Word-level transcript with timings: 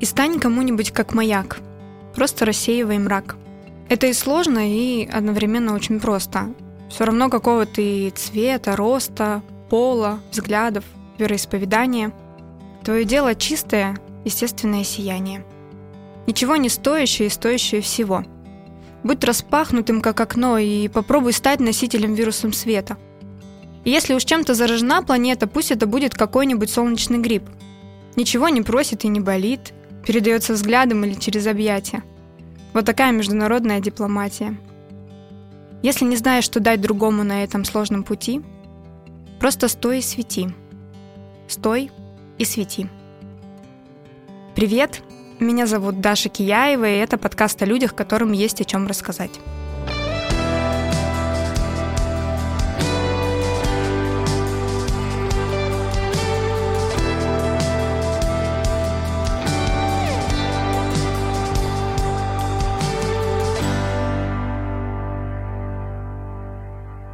и 0.00 0.04
стань 0.04 0.40
кому-нибудь 0.40 0.90
как 0.90 1.14
маяк. 1.14 1.60
Просто 2.14 2.44
рассеивай 2.44 2.98
мрак. 2.98 3.36
Это 3.88 4.06
и 4.06 4.12
сложно, 4.12 4.60
и 4.68 5.06
одновременно 5.06 5.74
очень 5.74 6.00
просто. 6.00 6.52
Все 6.88 7.04
равно 7.04 7.28
какого 7.28 7.66
ты 7.66 8.10
цвета, 8.10 8.76
роста, 8.76 9.42
пола, 9.68 10.20
взглядов, 10.32 10.84
вероисповедания. 11.18 12.12
Твое 12.82 13.04
дело 13.04 13.34
чистое, 13.34 13.96
естественное 14.24 14.84
сияние. 14.84 15.44
Ничего 16.26 16.56
не 16.56 16.68
стоящее 16.68 17.28
и 17.28 17.30
стоящее 17.30 17.80
всего. 17.80 18.24
Будь 19.02 19.24
распахнутым, 19.24 20.00
как 20.00 20.20
окно, 20.20 20.58
и 20.58 20.88
попробуй 20.88 21.32
стать 21.32 21.60
носителем 21.60 22.14
вирусом 22.14 22.52
света. 22.52 22.96
И 23.84 23.90
если 23.90 24.14
уж 24.14 24.24
чем-то 24.24 24.54
заражена 24.54 25.02
планета, 25.02 25.46
пусть 25.46 25.70
это 25.70 25.86
будет 25.86 26.14
какой-нибудь 26.14 26.70
солнечный 26.70 27.18
гриб. 27.18 27.44
Ничего 28.16 28.48
не 28.48 28.60
просит 28.60 29.04
и 29.04 29.08
не 29.08 29.20
болит, 29.20 29.72
передается 30.06 30.52
взглядом 30.52 31.04
или 31.04 31.14
через 31.14 31.46
объятия. 31.46 32.02
Вот 32.72 32.84
такая 32.84 33.12
международная 33.12 33.80
дипломатия. 33.80 34.56
Если 35.82 36.04
не 36.04 36.16
знаешь, 36.16 36.44
что 36.44 36.60
дать 36.60 36.80
другому 36.80 37.24
на 37.24 37.42
этом 37.42 37.64
сложном 37.64 38.04
пути, 38.04 38.42
просто 39.38 39.68
стой 39.68 39.98
и 39.98 40.02
свети. 40.02 40.48
Стой 41.48 41.90
и 42.38 42.44
свети. 42.44 42.86
Привет, 44.54 45.02
меня 45.38 45.66
зовут 45.66 46.00
Даша 46.00 46.28
Кияева, 46.28 46.88
и 46.88 46.98
это 46.98 47.16
подкаст 47.16 47.62
о 47.62 47.66
людях, 47.66 47.94
которым 47.94 48.32
есть 48.32 48.60
о 48.60 48.64
чем 48.64 48.86
рассказать. 48.86 49.40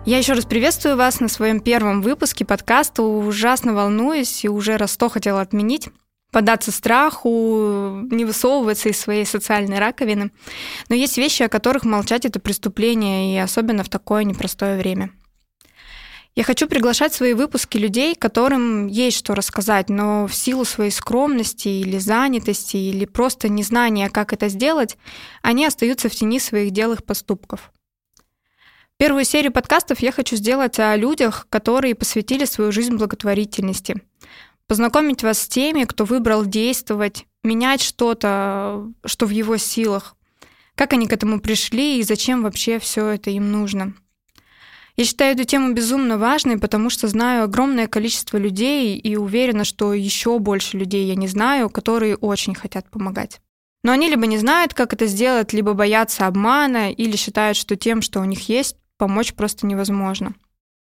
Я 0.07 0.19
еще 0.19 0.35
раз 0.35 0.45
приветствую 0.45 0.97
вас 0.97 1.19
на 1.19 1.27
своем 1.27 1.59
первом 1.59 2.01
выпуске 2.01 2.45
подкаста. 2.45 3.03
Ужасно 3.03 3.75
волнуюсь 3.75 4.45
и 4.45 4.48
уже 4.48 4.77
раз 4.77 4.93
сто 4.93 5.09
хотела 5.09 5.41
отменить 5.41 5.89
поддаться 6.31 6.71
страху, 6.71 8.03
не 8.09 8.25
высовываться 8.25 8.89
из 8.89 9.01
своей 9.01 9.27
социальной 9.27 9.81
раковины. 9.81 10.31
Но 10.89 10.95
есть 10.95 11.19
вещи, 11.19 11.43
о 11.43 11.48
которых 11.48 11.85
молчать 11.85 12.25
это 12.25 12.39
преступление, 12.39 13.35
и 13.35 13.39
особенно 13.39 13.83
в 13.83 13.89
такое 13.89 14.23
непростое 14.23 14.79
время. 14.79 15.11
Я 16.37 16.45
хочу 16.45 16.69
приглашать 16.69 17.13
в 17.13 17.17
свои 17.17 17.35
выпуски 17.35 17.77
людей, 17.77 18.15
которым 18.15 18.87
есть 18.87 19.17
что 19.17 19.35
рассказать, 19.35 19.89
но 19.89 20.29
в 20.29 20.35
силу 20.37 20.65
своей 20.65 20.93
скромности 20.93 21.67
или 21.67 21.98
занятости, 21.98 22.77
или 22.77 23.07
просто 23.07 23.48
незнания, 23.48 24.09
как 24.09 24.33
это 24.33 24.48
сделать, 24.51 24.98
они 25.43 25.67
остаются 25.67 26.09
в 26.09 26.15
тени 26.15 26.39
своих 26.39 26.70
делых 26.70 27.03
поступков. 27.03 27.73
Первую 28.98 29.27
серию 29.27 29.52
подкастов 29.52 30.00
я 30.00 30.11
хочу 30.11 30.36
сделать 30.36 30.78
о 30.78 30.97
людях, 30.97 31.47
которые 31.50 31.94
посвятили 31.94 32.47
свою 32.47 32.72
жизнь 32.72 32.97
благотворительности. 32.97 34.02
Познакомить 34.66 35.22
вас 35.22 35.41
с 35.41 35.48
теми, 35.48 35.84
кто 35.84 36.06
выбрал 36.06 36.47
действовать, 36.47 37.27
менять 37.44 37.83
что-то, 37.83 38.91
что 39.05 39.27
в 39.27 39.30
его 39.30 39.58
силах. 39.58 40.17
Как 40.74 40.94
они 40.94 41.06
к 41.06 41.12
этому 41.12 41.41
пришли 41.41 41.98
и 41.98 42.02
зачем 42.05 42.42
вообще 42.42 42.78
все 42.78 43.08
это 43.08 43.28
им 43.28 43.52
нужно. 43.52 43.92
Я 44.97 45.05
считаю 45.05 45.34
эту 45.34 45.44
тему 45.44 45.74
безумно 45.74 46.17
важной, 46.17 46.58
потому 46.58 46.89
что 46.89 47.06
знаю 47.06 47.44
огромное 47.44 47.89
количество 47.89 48.39
людей 48.39 48.97
и 48.97 49.17
уверена, 49.17 49.64
что 49.64 49.92
еще 49.92 50.39
больше 50.39 50.78
людей 50.78 51.05
я 51.05 51.17
не 51.17 51.28
знаю, 51.28 51.69
которые 51.69 52.17
очень 52.17 52.55
хотят 52.55 52.89
помогать. 52.89 53.42
Но 53.83 53.92
они 53.92 54.08
либо 54.08 54.27
не 54.27 54.39
знают, 54.39 54.72
как 54.72 54.94
это 54.94 55.05
сделать, 55.05 55.52
либо 55.52 55.74
боятся 55.74 56.27
обмана, 56.27 56.91
или 56.91 57.14
считают, 57.14 57.58
что 57.58 57.77
тем, 57.77 58.01
что 58.01 58.20
у 58.20 58.24
них 58.24 58.48
есть, 58.48 58.77
помочь 58.96 59.34
просто 59.34 59.67
невозможно. 59.67 60.34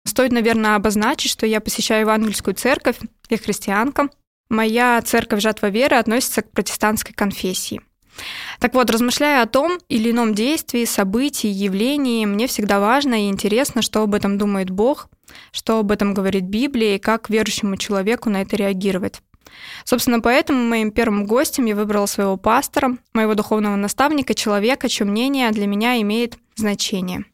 Стоит, 0.06 0.32
наверное, 0.32 0.76
обозначить, 0.76 1.32
что 1.32 1.46
я 1.46 1.62
посещаю 1.62 2.02
евангельскую 2.02 2.56
церковь, 2.56 2.98
я 3.30 3.38
христианка. 3.38 4.10
Моя 4.50 5.02
церковь 5.02 5.42
«Жатва 5.42 5.70
веры» 5.70 5.96
относится 5.96 6.42
к 6.42 6.52
протестантской 6.52 7.14
конфессии. 7.14 7.82
Так 8.60 8.76
вот, 8.76 8.92
размышляя 8.92 9.42
о 9.42 9.48
том 9.48 9.80
или 9.90 10.12
ином 10.12 10.36
действии, 10.36 10.86
событии, 10.86 11.48
явлении, 11.48 12.26
мне 12.26 12.46
всегда 12.48 12.80
важно 12.80 13.26
и 13.26 13.30
интересно, 13.30 13.82
что 13.82 14.04
об 14.04 14.14
этом 14.14 14.38
думает 14.38 14.70
Бог, 14.70 15.10
что 15.52 15.80
об 15.80 15.92
этом 15.92 16.14
говорит 16.14 16.44
Библия 16.44 16.98
и 16.98 17.00
как 17.00 17.30
верующему 17.30 17.78
человеку 17.78 18.30
на 18.30 18.42
это 18.42 18.56
реагировать. 18.56 19.22
Собственно, 19.84 20.20
поэтому 20.20 20.64
моим 20.64 20.92
первым 20.92 21.26
гостем 21.26 21.66
я 21.66 21.76
выбрала 21.76 22.06
своего 22.06 22.38
пастора, 22.38 22.98
моего 23.14 23.34
духовного 23.34 23.76
наставника, 23.76 24.36
человека, 24.36 24.90
чье 24.90 25.06
мнение 25.06 25.50
для 25.52 25.66
меня 25.66 26.00
имеет 26.02 26.38
значение– 26.56 27.26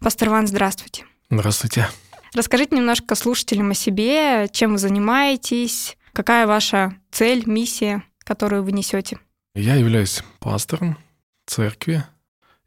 Пастор 0.00 0.30
Ван, 0.30 0.46
здравствуйте. 0.46 1.04
Здравствуйте. 1.30 1.88
Расскажите 2.34 2.76
немножко 2.76 3.14
слушателям 3.14 3.70
о 3.70 3.74
себе, 3.74 4.48
чем 4.52 4.72
вы 4.72 4.78
занимаетесь, 4.78 5.96
какая 6.12 6.46
ваша 6.46 6.94
цель, 7.10 7.44
миссия, 7.46 8.02
которую 8.18 8.62
вы 8.62 8.72
несете. 8.72 9.18
Я 9.54 9.76
являюсь 9.76 10.22
пастором 10.38 10.98
церкви, 11.46 12.04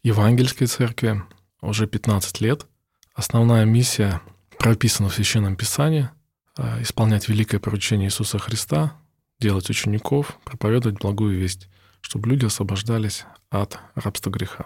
евангельской 0.01 0.67
церкви, 0.67 1.21
уже 1.61 1.85
15 1.87 2.41
лет. 2.41 2.65
Основная 3.13 3.65
миссия 3.65 4.21
прописана 4.57 5.09
в 5.09 5.13
Священном 5.13 5.55
Писании 5.55 6.09
а,– 6.57 6.81
исполнять 6.81 7.29
великое 7.29 7.59
поручение 7.59 8.07
Иисуса 8.07 8.39
Христа, 8.39 8.93
делать 9.39 9.69
учеников, 9.69 10.39
проповедовать 10.45 10.99
благую 10.99 11.37
весть, 11.37 11.69
чтобы 12.01 12.29
люди 12.29 12.45
освобождались 12.45 13.25
от 13.51 13.77
рабства 13.95 14.31
греха 14.31 14.65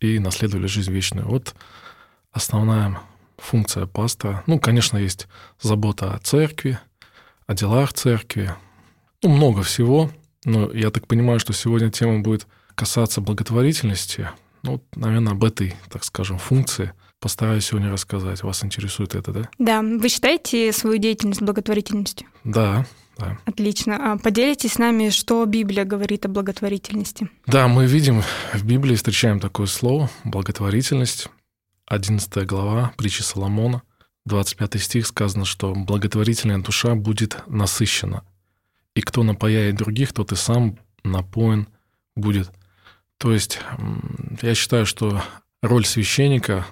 и 0.00 0.18
наследовали 0.18 0.66
жизнь 0.66 0.92
вечную. 0.92 1.28
Вот 1.28 1.54
основная 2.32 3.00
функция 3.36 3.86
пастора. 3.86 4.42
Ну, 4.46 4.58
конечно, 4.58 4.96
есть 4.96 5.28
забота 5.60 6.14
о 6.14 6.18
церкви, 6.18 6.78
о 7.46 7.54
делах 7.54 7.92
церкви. 7.92 8.54
Ну, 9.22 9.30
много 9.30 9.62
всего. 9.62 10.10
Но 10.44 10.72
я 10.72 10.90
так 10.90 11.06
понимаю, 11.06 11.38
что 11.38 11.52
сегодня 11.52 11.90
тема 11.90 12.20
будет 12.20 12.46
касаться 12.74 13.20
благотворительности. 13.20 14.30
Ну, 14.62 14.82
наверное, 14.94 15.32
об 15.32 15.44
этой, 15.44 15.74
так 15.90 16.04
скажем, 16.04 16.38
функции 16.38 16.92
постараюсь 17.18 17.66
сегодня 17.66 17.90
рассказать. 17.90 18.42
Вас 18.42 18.64
интересует 18.64 19.14
это, 19.14 19.32
да? 19.32 19.48
Да. 19.58 19.82
Вы 19.82 20.08
считаете 20.08 20.72
свою 20.72 20.96
деятельность 20.98 21.42
благотворительностью? 21.42 22.26
Да, 22.44 22.86
да. 23.20 23.38
Отлично. 23.44 24.12
А 24.12 24.18
поделитесь 24.18 24.72
с 24.72 24.78
нами, 24.78 25.10
что 25.10 25.44
Библия 25.44 25.84
говорит 25.84 26.24
о 26.24 26.28
благотворительности. 26.28 27.28
Да, 27.46 27.68
мы 27.68 27.86
видим 27.86 28.22
в 28.54 28.64
Библии, 28.64 28.96
встречаем 28.96 29.38
такое 29.38 29.66
слово 29.66 30.10
«благотворительность». 30.24 31.28
11 31.86 32.46
глава 32.46 32.92
притчи 32.96 33.22
Соломона, 33.22 33.82
25 34.24 34.80
стих 34.80 35.06
сказано, 35.06 35.44
что 35.44 35.74
благотворительная 35.74 36.58
душа 36.58 36.94
будет 36.94 37.42
насыщена, 37.48 38.22
и 38.94 39.00
кто 39.00 39.22
напояет 39.24 39.76
других, 39.76 40.12
тот 40.12 40.30
и 40.32 40.36
сам 40.36 40.78
напоен 41.02 41.66
будет. 42.14 42.50
То 43.18 43.32
есть 43.32 43.58
я 44.40 44.54
считаю, 44.54 44.86
что 44.86 45.20
роль 45.62 45.84
священника 45.84 46.64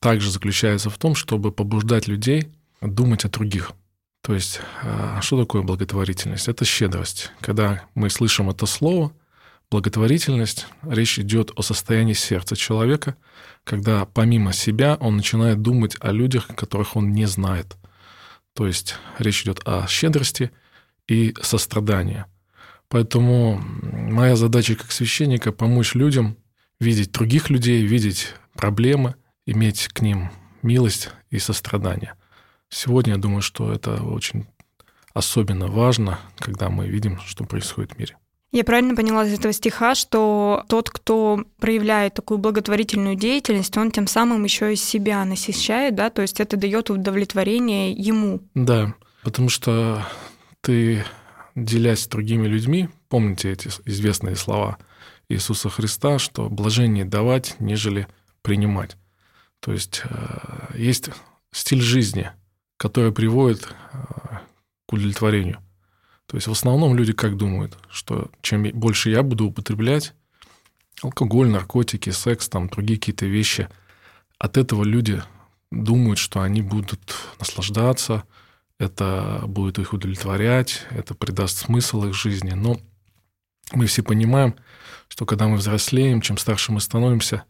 также 0.00 0.30
заключается 0.30 0.90
в 0.90 0.98
том, 0.98 1.14
чтобы 1.14 1.52
побуждать 1.52 2.08
людей 2.08 2.48
думать 2.80 3.24
о 3.24 3.28
других– 3.28 3.72
то 4.22 4.34
есть, 4.34 4.60
а, 4.82 5.20
что 5.20 5.40
такое 5.40 5.62
благотворительность? 5.62 6.46
Это 6.46 6.64
щедрость. 6.64 7.32
Когда 7.40 7.84
мы 7.94 8.08
слышим 8.08 8.48
это 8.50 8.66
слово, 8.66 9.12
благотворительность, 9.68 10.68
речь 10.82 11.18
идет 11.18 11.50
о 11.56 11.62
состоянии 11.62 12.12
сердца 12.12 12.54
человека, 12.54 13.16
когда 13.64 14.04
помимо 14.04 14.52
себя 14.52 14.96
он 15.00 15.16
начинает 15.16 15.60
думать 15.60 15.96
о 16.00 16.12
людях, 16.12 16.46
которых 16.46 16.94
он 16.94 17.12
не 17.12 17.26
знает. 17.26 17.76
То 18.54 18.66
есть 18.66 18.94
речь 19.18 19.42
идет 19.42 19.60
о 19.64 19.88
щедрости 19.88 20.52
и 21.08 21.34
сострадании. 21.42 22.24
Поэтому 22.88 23.56
моя 23.82 24.36
задача 24.36 24.76
как 24.76 24.92
священника 24.92 25.50
помочь 25.50 25.94
людям 25.94 26.36
видеть 26.78 27.10
других 27.10 27.50
людей, 27.50 27.84
видеть 27.84 28.34
проблемы, 28.54 29.16
иметь 29.46 29.88
к 29.88 30.00
ним 30.00 30.30
милость 30.62 31.10
и 31.30 31.38
сострадание. 31.40 32.14
Сегодня 32.72 33.12
я 33.12 33.18
думаю, 33.18 33.42
что 33.42 33.70
это 33.70 34.02
очень 34.02 34.46
особенно 35.12 35.66
важно, 35.66 36.18
когда 36.38 36.70
мы 36.70 36.88
видим, 36.88 37.20
что 37.20 37.44
происходит 37.44 37.92
в 37.92 37.98
мире. 37.98 38.16
Я 38.50 38.64
правильно 38.64 38.96
поняла 38.96 39.26
из 39.26 39.38
этого 39.38 39.52
стиха, 39.52 39.94
что 39.94 40.64
тот, 40.68 40.88
кто 40.88 41.44
проявляет 41.58 42.14
такую 42.14 42.38
благотворительную 42.38 43.14
деятельность, 43.14 43.76
он 43.76 43.90
тем 43.90 44.06
самым 44.06 44.44
еще 44.44 44.72
и 44.72 44.76
себя 44.76 45.22
насыщает, 45.26 45.94
да, 45.94 46.08
то 46.08 46.22
есть 46.22 46.40
это 46.40 46.56
дает 46.56 46.88
удовлетворение 46.88 47.92
ему. 47.92 48.40
Да, 48.54 48.94
потому 49.22 49.50
что 49.50 50.06
ты, 50.62 51.04
делясь 51.54 52.00
с 52.00 52.08
другими 52.08 52.46
людьми, 52.46 52.88
помните 53.10 53.52
эти 53.52 53.68
известные 53.84 54.34
слова 54.34 54.78
Иисуса 55.28 55.68
Христа, 55.68 56.18
что 56.18 56.48
блажение 56.48 57.04
давать, 57.04 57.56
нежели 57.58 58.06
принимать. 58.40 58.96
То 59.60 59.72
есть 59.72 60.02
э, 60.04 60.78
есть 60.78 61.10
стиль 61.52 61.82
жизни– 61.82 62.30
которая 62.82 63.12
приводит 63.12 63.68
э, 63.92 63.96
к 64.86 64.92
удовлетворению. 64.92 65.60
То 66.26 66.36
есть 66.36 66.48
в 66.48 66.50
основном 66.50 66.96
люди 66.96 67.12
как 67.12 67.36
думают, 67.36 67.78
что 67.88 68.28
чем 68.40 68.64
больше 68.72 69.08
я 69.08 69.22
буду 69.22 69.46
употреблять 69.46 70.14
алкоголь, 71.00 71.48
наркотики, 71.48 72.10
секс, 72.10 72.48
там 72.48 72.68
другие 72.68 72.98
какие-то 72.98 73.26
вещи, 73.26 73.68
от 74.36 74.56
этого 74.56 74.82
люди 74.82 75.22
думают, 75.70 76.18
что 76.18 76.40
они 76.40 76.60
будут 76.60 77.14
наслаждаться, 77.38 78.24
это 78.78 79.44
будет 79.46 79.78
их 79.78 79.92
удовлетворять, 79.92 80.84
это 80.90 81.14
придаст 81.14 81.58
смысл 81.58 82.06
их 82.06 82.14
жизни. 82.14 82.50
Но 82.50 82.80
мы 83.72 83.86
все 83.86 84.02
понимаем, 84.02 84.56
что 85.06 85.24
когда 85.24 85.46
мы 85.46 85.56
взрослеем, 85.56 86.20
чем 86.20 86.36
старше 86.36 86.72
мы 86.72 86.80
становимся, 86.80 87.44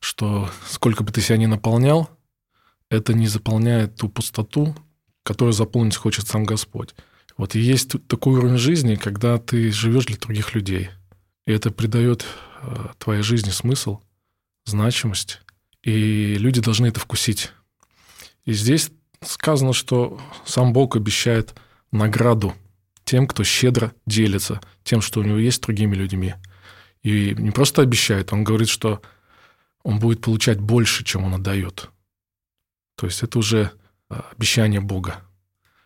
что 0.00 0.50
сколько 0.68 1.02
бы 1.02 1.12
ты 1.12 1.22
себя 1.22 1.38
ни 1.38 1.46
наполнял, 1.46 2.10
это 2.90 3.14
не 3.14 3.26
заполняет 3.26 3.96
ту 3.96 4.08
пустоту, 4.08 4.74
которую 5.22 5.52
заполнить 5.52 5.96
хочет 5.96 6.26
сам 6.28 6.44
Господь. 6.44 6.94
Вот 7.36 7.54
и 7.54 7.60
есть 7.60 7.96
такой 8.08 8.34
уровень 8.38 8.58
жизни, 8.58 8.94
когда 8.94 9.38
ты 9.38 9.70
живешь 9.70 10.06
для 10.06 10.16
других 10.16 10.54
людей. 10.54 10.90
И 11.46 11.52
это 11.52 11.70
придает 11.70 12.24
э, 12.62 12.88
твоей 12.98 13.22
жизни 13.22 13.50
смысл, 13.50 14.00
значимость. 14.64 15.42
И 15.82 16.36
люди 16.38 16.60
должны 16.60 16.86
это 16.86 17.00
вкусить. 17.00 17.52
И 18.44 18.52
здесь 18.52 18.90
сказано, 19.22 19.72
что 19.72 20.20
сам 20.44 20.72
Бог 20.72 20.96
обещает 20.96 21.54
награду 21.92 22.54
тем, 23.04 23.26
кто 23.26 23.44
щедро 23.44 23.92
делится 24.06 24.60
тем, 24.82 25.00
что 25.00 25.20
у 25.20 25.22
него 25.22 25.38
есть 25.38 25.58
с 25.58 25.60
другими 25.60 25.94
людьми. 25.94 26.34
И 27.02 27.34
не 27.38 27.50
просто 27.50 27.82
обещает, 27.82 28.32
он 28.32 28.44
говорит, 28.44 28.68
что 28.68 29.00
он 29.84 30.00
будет 30.00 30.20
получать 30.20 30.58
больше, 30.58 31.04
чем 31.04 31.24
он 31.24 31.34
отдает. 31.34 31.90
То 32.96 33.06
есть 33.06 33.22
это 33.22 33.38
уже 33.38 33.70
э, 34.10 34.20
обещание 34.32 34.80
Бога, 34.80 35.22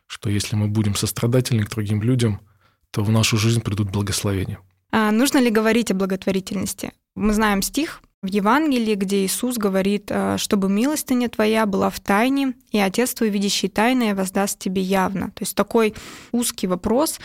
что 0.06 0.30
если 0.30 0.56
мы 0.56 0.68
будем 0.68 0.94
сострадательны 0.94 1.64
к 1.64 1.70
другим 1.70 2.02
людям, 2.02 2.40
то 2.90 3.04
в 3.04 3.10
нашу 3.10 3.36
жизнь 3.36 3.60
придут 3.60 3.90
благословения. 3.90 4.58
А 4.92 5.10
нужно 5.10 5.38
ли 5.38 5.50
говорить 5.50 5.90
о 5.90 5.94
благотворительности? 5.94 6.92
Мы 7.14 7.32
знаем 7.34 7.62
стих 7.62 8.02
в 8.22 8.26
Евангелии, 8.26 8.94
где 8.94 9.24
Иисус 9.24 9.56
говорит, 9.56 10.06
э, 10.10 10.36
чтобы 10.38 10.68
милостыня 10.68 11.28
твоя 11.28 11.66
была 11.66 11.90
в 11.90 12.00
тайне, 12.00 12.54
и 12.70 12.78
Отец 12.78 13.14
твой, 13.14 13.30
видящий 13.30 13.68
тайное, 13.68 14.14
воздаст 14.14 14.58
тебе 14.58 14.82
явно. 14.82 15.30
То 15.30 15.42
есть 15.42 15.54
такой 15.54 15.94
узкий 16.32 16.66
вопрос, 16.66 17.18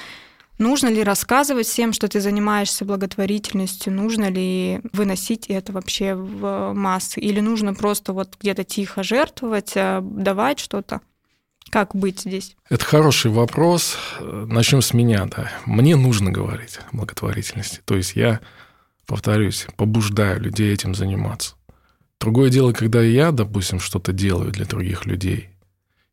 Нужно 0.58 0.88
ли 0.88 1.04
рассказывать 1.04 1.68
всем, 1.68 1.92
что 1.92 2.08
ты 2.08 2.22
занимаешься 2.22 2.86
благотворительностью? 2.86 3.92
Нужно 3.92 4.30
ли 4.30 4.80
выносить 4.94 5.48
это 5.48 5.74
вообще 5.74 6.16
в 6.16 6.74
массы? 6.74 7.20
Или 7.20 7.42
нужно 7.42 7.74
просто 7.74 8.14
вот 8.14 8.38
где-то 8.40 8.64
тихо 8.64 9.04
жертвовать, 9.04 9.74
э, 9.76 10.00
давать 10.02 10.60
что-то? 10.60 11.02
Как 11.70 11.94
быть 11.94 12.22
здесь? 12.22 12.56
Это 12.70 12.86
хороший 12.86 13.32
вопрос. 13.32 13.98
Начнем 14.22 14.82
с 14.82 14.94
меня. 14.94 15.26
Да. 15.26 15.52
Мне 15.66 15.98
нужно 15.98 16.32
говорить 16.32 16.80
о 16.92 16.96
благотворительности. 16.96 17.82
То 17.84 17.98
есть 17.98 18.16
я, 18.16 18.40
повторюсь, 19.06 19.68
побуждаю 19.76 20.40
людей 20.40 20.74
этим 20.74 20.96
заниматься. 20.96 21.56
Другое 22.20 22.50
дело, 22.50 22.72
когда 22.72 23.02
я, 23.02 23.32
допустим, 23.32 23.82
что-то 23.82 24.14
делаю 24.14 24.52
для 24.52 24.66
других 24.66 25.06
людей 25.06 25.50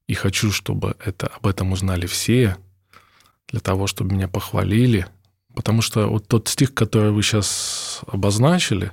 и 0.09 0.15
хочу, 0.15 0.51
чтобы 0.51 0.97
это, 1.05 1.29
об 1.29 1.47
этом 1.47 1.73
узнали 1.73 2.07
все, 2.07 2.57
для 3.53 3.61
того, 3.61 3.87
чтобы 3.87 4.15
меня 4.15 4.27
похвалили. 4.27 5.07
Потому 5.55 5.83
что 5.83 6.09
вот 6.09 6.27
тот 6.27 6.49
стих, 6.49 6.75
который 6.75 7.13
вы 7.13 7.23
сейчас 7.23 8.01
обозначили, 8.07 8.91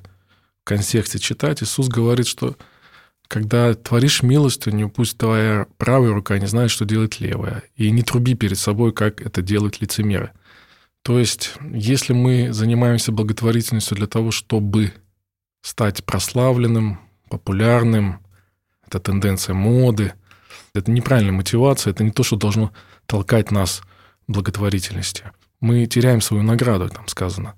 в 0.62 0.66
контексте 0.66 1.18
читать, 1.18 1.64
Иисус 1.64 1.88
говорит, 1.88 2.28
что 2.28 2.56
когда 3.28 3.74
творишь 3.74 4.22
милостыню, 4.22 4.90
пусть 4.90 5.18
твоя 5.18 5.68
правая 5.78 6.14
рука 6.14 6.38
не 6.38 6.48
знает, 6.48 6.72
что 6.72 6.84
делает 6.84 7.20
левая. 7.20 7.64
И 7.76 7.90
не 7.92 8.02
труби 8.04 8.34
перед 8.34 8.58
собой, 8.58 8.92
как 8.92 9.22
это 9.22 9.42
делают 9.42 9.82
лицемеры. 9.82 10.32
То 11.04 11.18
есть, 11.18 11.54
если 11.72 12.14
мы 12.14 12.52
занимаемся 12.52 13.12
благотворительностью 13.12 13.96
для 13.96 14.08
того, 14.08 14.32
чтобы 14.32 14.94
стать 15.62 16.04
прославленным, 16.04 17.00
популярным, 17.30 18.20
это 18.86 19.00
тенденция 19.00 19.54
моды, 19.54 20.14
это 20.74 20.92
неправильная 20.92 21.34
мотивация, 21.34 21.92
это 21.92 22.04
не 22.04 22.12
то, 22.12 22.24
что 22.24 22.36
должно 22.36 22.74
толкать 23.06 23.52
нас 23.52 23.82
благотворительности. 24.30 25.31
Мы 25.60 25.86
теряем 25.88 26.22
свою 26.22 26.44
награду, 26.44 26.88
там 26.88 27.08
сказано. 27.08 27.56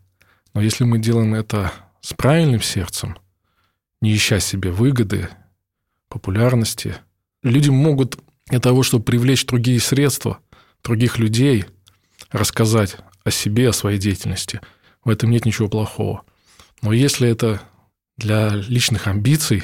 Но 0.54 0.62
если 0.62 0.86
мы 0.86 0.98
делаем 0.98 1.36
это 1.36 1.72
с 2.02 2.14
правильным 2.14 2.62
сердцем, 2.62 3.18
не 4.02 4.16
ища 4.16 4.40
себе 4.40 4.72
выгоды, 4.72 5.30
популярности, 6.08 6.96
люди 7.44 7.70
могут 7.70 8.18
для 8.48 8.60
того, 8.60 8.84
чтобы 8.84 9.04
привлечь 9.04 9.46
другие 9.46 9.80
средства, 9.80 10.40
других 10.84 11.20
людей, 11.20 11.66
рассказать 12.32 12.98
о 13.24 13.32
себе, 13.32 13.70
о 13.70 13.74
своей 13.74 14.00
деятельности. 14.00 14.62
В 15.04 15.10
этом 15.10 15.30
нет 15.30 15.46
ничего 15.46 15.68
плохого. 15.68 16.24
Но 16.82 16.94
если 16.94 17.30
это 17.30 17.62
для 18.18 18.50
личных 18.50 19.08
амбиций, 19.08 19.64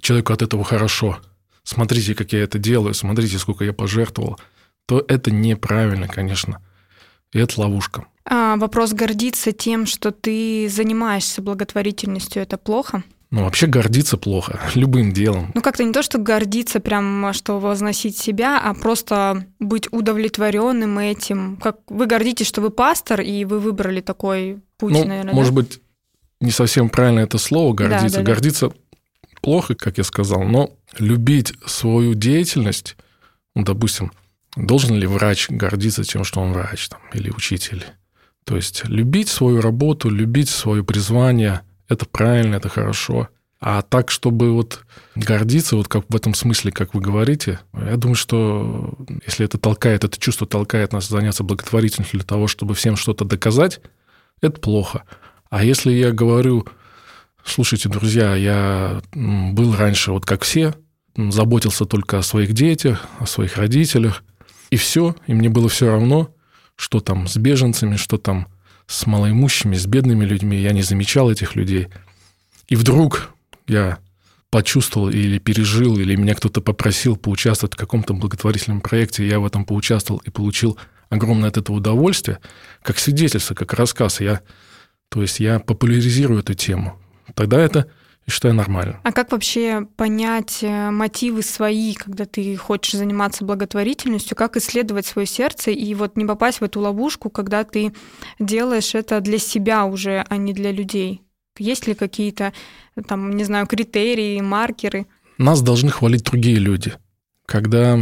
человеку 0.00 0.32
от 0.32 0.42
этого 0.42 0.62
хорошо, 0.62 1.20
смотрите, 1.64 2.14
как 2.14 2.32
я 2.32 2.42
это 2.42 2.58
делаю, 2.58 2.94
смотрите, 2.94 3.38
сколько 3.38 3.64
я 3.64 3.72
пожертвовал– 3.72 4.38
то 4.92 5.02
это 5.08 5.30
неправильно, 5.30 6.06
конечно. 6.06 6.60
И 7.32 7.38
это 7.38 7.58
ловушка. 7.62 8.04
А 8.26 8.56
вопрос 8.56 8.92
гордиться 8.92 9.52
тем, 9.52 9.86
что 9.86 10.10
ты 10.10 10.68
занимаешься 10.68 11.40
благотворительностью, 11.40 12.42
это 12.42 12.58
плохо? 12.58 13.02
Ну, 13.30 13.44
вообще 13.44 13.66
гордиться 13.66 14.18
плохо, 14.18 14.60
любым 14.74 15.12
делом. 15.12 15.50
Ну, 15.54 15.62
как-то 15.62 15.82
не 15.82 15.94
то, 15.94 16.02
что 16.02 16.18
гордиться 16.18 16.78
прям, 16.78 17.32
что 17.32 17.58
возносить 17.58 18.18
себя, 18.18 18.60
а 18.62 18.74
просто 18.74 19.46
быть 19.58 19.90
удовлетворенным 19.90 20.98
этим. 20.98 21.56
Как 21.56 21.78
вы 21.88 22.04
гордитесь, 22.04 22.48
что 22.48 22.60
вы 22.60 22.68
пастор, 22.68 23.22
и 23.22 23.46
вы 23.46 23.60
выбрали 23.60 24.02
такой 24.02 24.60
путь, 24.76 24.92
ну, 24.92 25.06
наверное. 25.06 25.32
Может 25.32 25.54
да? 25.54 25.62
быть, 25.62 25.80
не 26.42 26.50
совсем 26.50 26.90
правильно 26.90 27.20
это 27.20 27.38
слово 27.38 27.72
гордиться. 27.72 28.18
Да, 28.18 28.24
да, 28.24 28.30
гордиться 28.30 28.68
да. 28.68 28.74
плохо, 29.40 29.74
как 29.74 29.96
я 29.96 30.04
сказал, 30.04 30.42
но 30.42 30.76
любить 30.98 31.54
свою 31.64 32.12
деятельность, 32.12 32.94
ну, 33.54 33.64
допустим, 33.64 34.12
Должен 34.56 34.96
ли 34.96 35.06
врач 35.06 35.48
гордиться 35.48 36.04
тем, 36.04 36.24
что 36.24 36.40
он 36.40 36.52
врач 36.52 36.88
там, 36.88 37.00
или 37.12 37.30
учитель? 37.30 37.84
То 38.44 38.56
есть 38.56 38.84
любить 38.84 39.28
свою 39.28 39.60
работу, 39.60 40.10
любить 40.10 40.48
свое 40.48 40.84
призвание, 40.84 41.62
это 41.88 42.06
правильно, 42.06 42.56
это 42.56 42.68
хорошо. 42.68 43.28
А 43.60 43.82
так, 43.82 44.10
чтобы 44.10 44.52
вот 44.52 44.84
гордиться, 45.14 45.76
вот 45.76 45.86
как 45.86 46.04
в 46.08 46.16
этом 46.16 46.34
смысле, 46.34 46.72
как 46.72 46.94
вы 46.94 47.00
говорите, 47.00 47.60
я 47.72 47.96
думаю, 47.96 48.16
что 48.16 48.98
если 49.24 49.44
это 49.44 49.56
толкает, 49.56 50.02
это 50.02 50.18
чувство 50.18 50.48
толкает 50.48 50.92
нас 50.92 51.08
заняться 51.08 51.44
благотворительностью 51.44 52.18
для 52.18 52.26
того, 52.26 52.48
чтобы 52.48 52.74
всем 52.74 52.96
что-то 52.96 53.24
доказать, 53.24 53.80
это 54.40 54.60
плохо. 54.60 55.04
А 55.48 55.62
если 55.62 55.92
я 55.92 56.10
говорю, 56.10 56.66
слушайте, 57.44 57.88
друзья, 57.88 58.34
я 58.34 59.00
был 59.12 59.76
раньше 59.76 60.10
вот 60.10 60.26
как 60.26 60.42
все, 60.42 60.74
заботился 61.16 61.84
только 61.84 62.18
о 62.18 62.22
своих 62.22 62.54
детях, 62.54 63.06
о 63.20 63.26
своих 63.26 63.58
родителях, 63.58 64.24
и 64.72 64.76
все, 64.76 65.14
и 65.26 65.34
мне 65.34 65.50
было 65.50 65.68
все 65.68 65.88
равно, 65.88 66.34
что 66.76 67.00
там 67.00 67.26
с 67.26 67.36
беженцами, 67.36 67.96
что 67.96 68.16
там 68.16 68.48
с 68.86 69.06
малоимущими, 69.06 69.76
с 69.76 69.86
бедными 69.86 70.24
людьми. 70.24 70.56
Я 70.56 70.72
не 70.72 70.80
замечал 70.80 71.30
этих 71.30 71.56
людей. 71.56 71.88
И 72.68 72.76
вдруг 72.76 73.34
я 73.66 73.98
почувствовал 74.48 75.10
или 75.10 75.36
пережил, 75.36 75.98
или 75.98 76.16
меня 76.16 76.34
кто-то 76.34 76.62
попросил 76.62 77.18
поучаствовать 77.18 77.74
в 77.74 77.76
каком-то 77.76 78.14
благотворительном 78.14 78.80
проекте, 78.80 79.28
я 79.28 79.40
в 79.40 79.44
этом 79.44 79.66
поучаствовал 79.66 80.22
и 80.24 80.30
получил 80.30 80.78
огромное 81.10 81.50
от 81.50 81.58
этого 81.58 81.76
удовольствие, 81.76 82.38
как 82.80 82.98
свидетельство, 82.98 83.54
как 83.54 83.74
рассказ. 83.74 84.22
Я, 84.22 84.40
то 85.10 85.20
есть 85.20 85.38
я 85.38 85.60
популяризирую 85.60 86.40
эту 86.40 86.54
тему. 86.54 86.98
Тогда 87.34 87.60
это 87.60 87.90
и 88.26 88.30
что 88.30 88.48
я 88.48 88.54
нормально. 88.54 89.00
А 89.02 89.12
как 89.12 89.32
вообще 89.32 89.86
понять 89.96 90.58
э, 90.62 90.90
мотивы 90.90 91.42
свои, 91.42 91.94
когда 91.94 92.24
ты 92.24 92.56
хочешь 92.56 92.92
заниматься 92.92 93.44
благотворительностью, 93.44 94.36
как 94.36 94.56
исследовать 94.56 95.06
свое 95.06 95.26
сердце 95.26 95.72
и 95.72 95.94
вот 95.94 96.16
не 96.16 96.24
попасть 96.24 96.60
в 96.60 96.64
эту 96.64 96.80
ловушку, 96.80 97.30
когда 97.30 97.64
ты 97.64 97.92
делаешь 98.38 98.94
это 98.94 99.20
для 99.20 99.38
себя 99.38 99.86
уже, 99.86 100.24
а 100.28 100.36
не 100.36 100.52
для 100.52 100.70
людей? 100.70 101.22
Есть 101.58 101.86
ли 101.86 101.94
какие-то, 101.94 102.52
там, 103.08 103.32
не 103.36 103.44
знаю, 103.44 103.66
критерии, 103.66 104.40
маркеры? 104.40 105.06
Нас 105.36 105.60
должны 105.60 105.90
хвалить 105.90 106.24
другие 106.24 106.56
люди. 106.56 106.92
Когда 107.46 107.98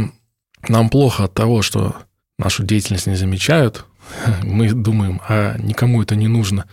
нам 0.69 0.89
плохо 0.89 1.23
от 1.23 1.33
того, 1.33 1.63
что 1.63 1.95
нашу 2.37 2.63
деятельность 2.63 3.07
не 3.07 3.15
замечают, 3.15 3.85
мы 4.43 4.71
думаем, 4.71 5.19
а 5.27 5.57
никому 5.57 6.03
это 6.03 6.15
не 6.15 6.27
нужно. 6.27 6.67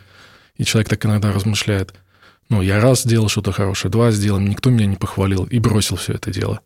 И 0.56 0.64
человек 0.64 0.90
так 0.90 1.06
иногда 1.06 1.32
размышляет– 1.32 1.94
ну, 2.48 2.62
я 2.62 2.80
раз 2.80 3.02
сделал 3.02 3.28
что-то 3.28 3.52
хорошее, 3.52 3.90
два 3.90 4.10
сделал, 4.10 4.40
никто 4.40 4.70
меня 4.70 4.86
не 4.86 4.96
похвалил 4.96 5.44
и 5.44 5.58
бросил 5.58 5.96
все 5.96 6.14
это 6.14 6.30
дело, 6.30 6.60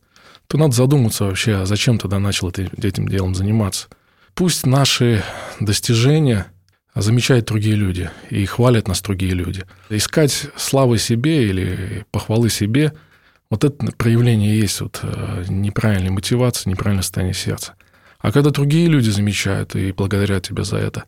то 0.47 0.59
надо 0.59 0.75
задуматься 0.75 1.25
вообще, 1.25 1.57
а 1.57 1.67
зачем 1.67 1.99
тогда 1.99 2.19
начал 2.19 2.51
этим 2.51 3.09
делом 3.09 3.35
заниматься. 3.35 3.89
Пусть 4.35 4.67
наши 4.67 5.23
достижения 5.61 6.47
замечают 6.95 7.47
другие 7.47 7.75
люди 7.75 8.11
и 8.31 8.45
хвалят 8.45 8.89
нас 8.89 9.01
другие 9.03 9.33
люди. 9.33 9.65
Искать 9.89 10.47
славы 10.57 10.99
себе 10.99 11.49
или 11.49 12.05
похвалы 12.11 12.49
себе, 12.49 12.93
вот 13.51 13.65
это 13.65 13.93
проявление 13.99 14.59
есть 14.59 14.81
вот 14.81 15.01
э, 15.03 15.45
неправильной 15.49 16.11
мотивации, 16.11 16.71
неправильное 16.71 17.03
состояние 17.03 17.35
сердца. 17.35 17.75
А 18.19 18.33
когда 18.33 18.51
другие 18.51 18.87
люди 18.87 19.11
замечают 19.11 19.75
и 19.75 19.93
благодарят 19.93 20.47
тебя 20.47 20.65
за 20.65 20.77
это, 20.77 21.05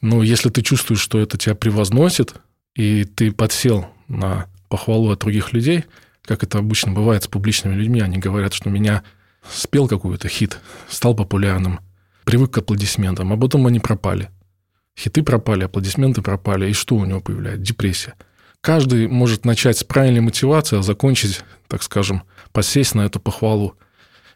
ну, 0.00 0.22
если 0.22 0.48
ты 0.50 0.62
чувствуешь, 0.62 1.00
что 1.00 1.18
это 1.18 1.36
тебя 1.36 1.54
превозносит, 1.54 2.34
и 2.78 3.04
ты 3.04 3.32
подсел 3.32 3.86
на 4.06 4.46
похвалу 4.68 5.10
от 5.10 5.18
других 5.18 5.52
людей, 5.52 5.84
как 6.22 6.44
это 6.44 6.58
обычно 6.58 6.92
бывает 6.92 7.24
с 7.24 7.26
публичными 7.26 7.74
людьми, 7.74 8.00
они 8.00 8.18
говорят, 8.18 8.54
что 8.54 8.70
меня 8.70 9.02
спел 9.52 9.88
какой-то 9.88 10.28
хит, 10.28 10.60
стал 10.88 11.16
популярным, 11.16 11.80
привык 12.24 12.52
к 12.52 12.58
аплодисментам, 12.58 13.32
а 13.32 13.36
потом 13.36 13.66
они 13.66 13.80
пропали. 13.80 14.30
Хиты 14.96 15.24
пропали, 15.24 15.64
аплодисменты 15.64 16.22
пропали, 16.22 16.70
и 16.70 16.72
что 16.72 16.94
у 16.94 17.04
него 17.04 17.20
появляется? 17.20 17.64
Депрессия. 17.64 18.14
Каждый 18.60 19.08
может 19.08 19.44
начать 19.44 19.78
с 19.78 19.82
правильной 19.82 20.20
мотивации, 20.20 20.78
а 20.78 20.82
закончить, 20.82 21.42
так 21.66 21.82
скажем, 21.82 22.22
посесть 22.52 22.94
на 22.94 23.02
эту 23.02 23.18
похвалу 23.18 23.74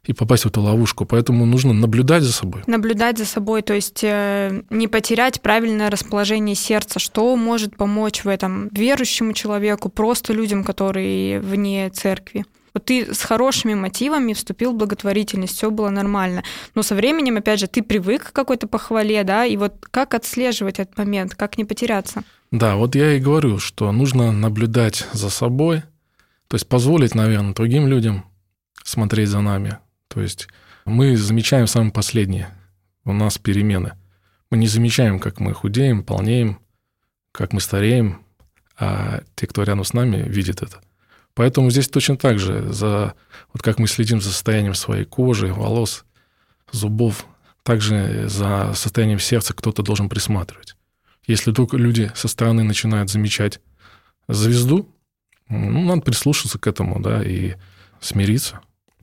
и 0.05 0.13
попасть 0.13 0.45
в 0.45 0.49
эту 0.49 0.61
ловушку. 0.61 1.05
Поэтому 1.05 1.47
нужно 1.47 1.73
наблюдать 1.73 2.23
за 2.23 2.33
собой. 2.33 2.63
Наблюдать 2.67 3.19
за 3.19 3.25
собой, 3.25 3.63
то 3.63 3.73
есть 3.73 4.01
э, 4.03 4.63
не 4.71 4.89
потерять 4.89 5.41
правильное 5.41 5.91
расположение 5.91 6.57
сердца. 6.57 6.99
Что 6.99 7.37
может 7.37 7.77
помочь 7.77 8.25
в 8.25 8.29
этом 8.29 8.69
верующему 8.69 9.33
человеку, 9.33 9.89
просто 9.89 10.33
людям, 10.33 10.65
которые 10.65 11.41
вне 11.41 11.89
церкви? 11.91 12.45
Вот 12.75 12.87
ты 12.87 13.15
с 13.15 13.23
хорошими 13.23 13.75
мотивами 13.75 14.33
вступил 14.33 14.73
в 14.73 14.77
благотворительность, 14.77 15.57
все 15.57 15.71
было 15.71 15.91
нормально. 15.91 16.43
Но 16.75 16.83
со 16.83 16.95
временем, 16.95 17.37
опять 17.37 17.61
же, 17.61 17.67
ты 17.67 17.83
привык 17.83 18.31
к 18.31 18.33
какой-то 18.33 18.67
похвале, 18.67 19.23
да, 19.25 19.45
и 19.45 19.57
вот 19.57 19.87
как 19.91 20.15
отслеживать 20.15 20.79
этот 20.79 20.97
момент, 20.97 21.35
как 21.35 21.59
не 21.59 21.65
потеряться? 21.65 22.25
Да, 22.51 22.77
вот 22.77 22.95
я 22.95 23.13
и 23.13 23.21
говорю, 23.21 23.59
что 23.59 23.93
нужно 23.93 24.33
наблюдать 24.33 25.07
за 25.13 25.29
собой, 25.29 25.83
то 26.49 26.55
есть 26.55 26.67
позволить, 26.67 27.15
наверное, 27.15 27.55
другим 27.55 27.87
людям 27.87 28.25
смотреть 28.85 29.29
за 29.29 29.41
нами. 29.41 29.79
То 30.13 30.21
есть 30.21 30.49
мы 30.85 31.17
замечаем 31.17 31.67
самое 31.67 31.91
последнее. 31.91 32.51
У 33.05 33.13
нас 33.15 33.39
перемены. 33.39 33.95
Мы 34.51 34.59
не 34.59 34.67
замечаем, 34.67 35.19
как 35.19 35.41
мы 35.41 35.55
худеем, 35.55 36.05
полнеем, 36.05 36.61
как 37.33 37.55
мы 37.55 37.61
стареем, 37.61 38.23
а 38.79 39.23
те, 39.35 39.47
кто 39.47 39.63
рядом 39.63 39.85
с 39.85 39.95
нами, 39.95 40.17
видят 40.29 40.63
это. 40.63 40.81
Поэтому 41.35 41.71
здесь 41.71 41.89
точно 41.89 42.19
так 42.19 42.39
же, 42.39 42.71
за, 42.71 43.15
вот 43.55 43.63
как 43.63 43.79
мы 43.79 43.87
следим 43.87 44.21
за 44.21 44.31
состоянием 44.31 44.75
своей 44.75 45.07
кожи, 45.07 45.47
волос, 45.47 46.05
зубов, 46.71 47.27
также 47.63 48.29
за 48.29 48.75
состоянием 48.75 49.19
сердца 49.19 49.55
кто-то 49.55 49.83
должен 49.83 50.11
присматривать. 50.11 50.77
Если 51.27 51.53
вдруг 51.53 51.73
люди 51.73 52.13
со 52.15 52.29
стороны 52.29 52.65
начинают 52.65 53.09
замечать 53.09 53.61
звезду, 54.29 54.95
ну, 55.49 55.85
надо 55.85 56.03
прислушаться 56.03 56.59
к 56.59 56.67
этому, 56.67 57.01
да, 57.01 57.23
и 57.23 57.55
смириться. 58.01 58.61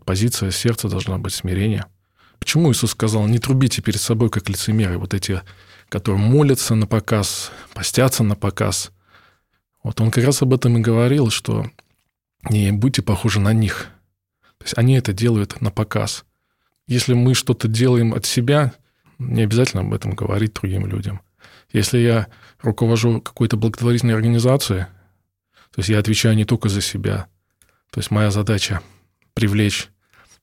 Позиция 0.09 0.49
сердца 0.49 0.89
должна 0.89 1.19
быть 1.19 1.35
смирение. 1.35 1.85
Почему 2.39 2.71
Иисус 2.71 2.89
сказал, 2.93 3.27
не 3.27 3.37
трубите 3.37 3.83
перед 3.83 4.01
собой, 4.01 4.31
как 4.31 4.49
лицемеры, 4.49 4.97
вот 4.97 5.13
эти, 5.13 5.43
которые 5.87 6.19
молятся 6.19 6.73
на 6.73 6.87
показ, 6.87 7.51
постятся 7.75 8.23
на 8.23 8.35
показ. 8.35 8.89
Вот 9.83 10.01
он 10.01 10.09
как 10.09 10.23
раз 10.23 10.41
об 10.41 10.51
этом 10.51 10.79
и 10.79 10.81
говорил, 10.81 11.29
что 11.29 11.69
не 12.49 12.71
будьте 12.71 13.03
похожи 13.03 13.39
на 13.39 13.53
них. 13.53 13.89
То 14.57 14.65
есть 14.65 14.75
они 14.79 14.95
это 14.95 15.13
делают 15.13 15.61
на 15.61 15.69
показ. 15.69 16.25
Если 16.87 17.13
мы 17.13 17.35
что-то 17.35 17.67
делаем 17.67 18.15
от 18.15 18.25
себя, 18.25 18.73
не 19.19 19.43
обязательно 19.43 19.83
об 19.83 19.93
этом 19.93 20.15
говорить 20.15 20.55
другим 20.55 20.87
людям. 20.87 21.21
Если 21.71 21.99
я 21.99 22.29
руковожу 22.63 23.21
какой-то 23.21 23.57
благотворительной 23.57 24.15
организацией, 24.15 24.85
то 25.69 25.77
есть 25.77 25.89
я 25.89 25.99
отвечаю 25.99 26.35
не 26.35 26.45
только 26.45 26.67
за 26.67 26.81
себя. 26.81 27.27
То 27.91 27.99
есть 27.99 28.09
моя 28.09 28.31
задача 28.31 28.81
привлечь, 29.35 29.91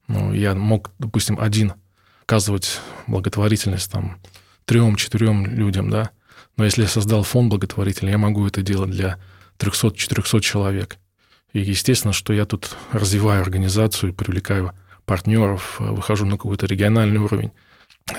ну, 0.09 0.33
я 0.33 0.55
мог, 0.55 0.93
допустим, 0.99 1.39
один 1.41 1.75
оказывать 2.23 2.81
благотворительность 3.07 3.91
там 3.91 4.19
трем-четырем 4.65 5.47
людям, 5.47 5.91
да, 5.91 6.11
но 6.57 6.65
если 6.65 6.83
я 6.83 6.89
создал 6.89 7.23
фонд 7.23 7.51
благотворительный, 7.51 8.13
я 8.13 8.19
могу 8.19 8.47
это 8.47 8.63
делать 8.63 8.91
для 8.91 9.19
300-400 9.59 10.41
человек. 10.41 10.99
И 11.53 11.61
естественно, 11.61 12.13
что 12.13 12.33
я 12.33 12.45
тут 12.47 12.77
развиваю 12.93 13.43
организацию, 13.43 14.15
привлекаю 14.15 14.73
партнеров, 15.05 15.77
выхожу 15.79 16.27
на 16.27 16.33
какой-то 16.33 16.67
региональный 16.67 17.19
уровень. 17.19 17.53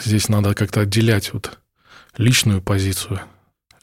Здесь 0.01 0.29
надо 0.29 0.53
как-то 0.53 0.82
отделять 0.82 1.34
вот 1.34 1.60
личную 2.17 2.62
позицию 2.62 3.22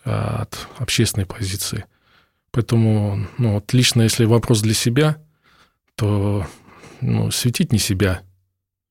от 0.03 0.67
общественной 0.79 1.27
позиции. 1.27 1.85
Поэтому, 2.51 3.27
ну, 3.39 3.55
вот 3.55 3.73
лично, 3.73 4.03
если 4.03 4.25
вопрос 4.25 4.61
для 4.63 4.75
себя, 4.75 5.17
то 5.97 6.47
ну, 7.05 7.31
светить 7.31 7.73
не 7.73 7.79
себя. 7.79 8.23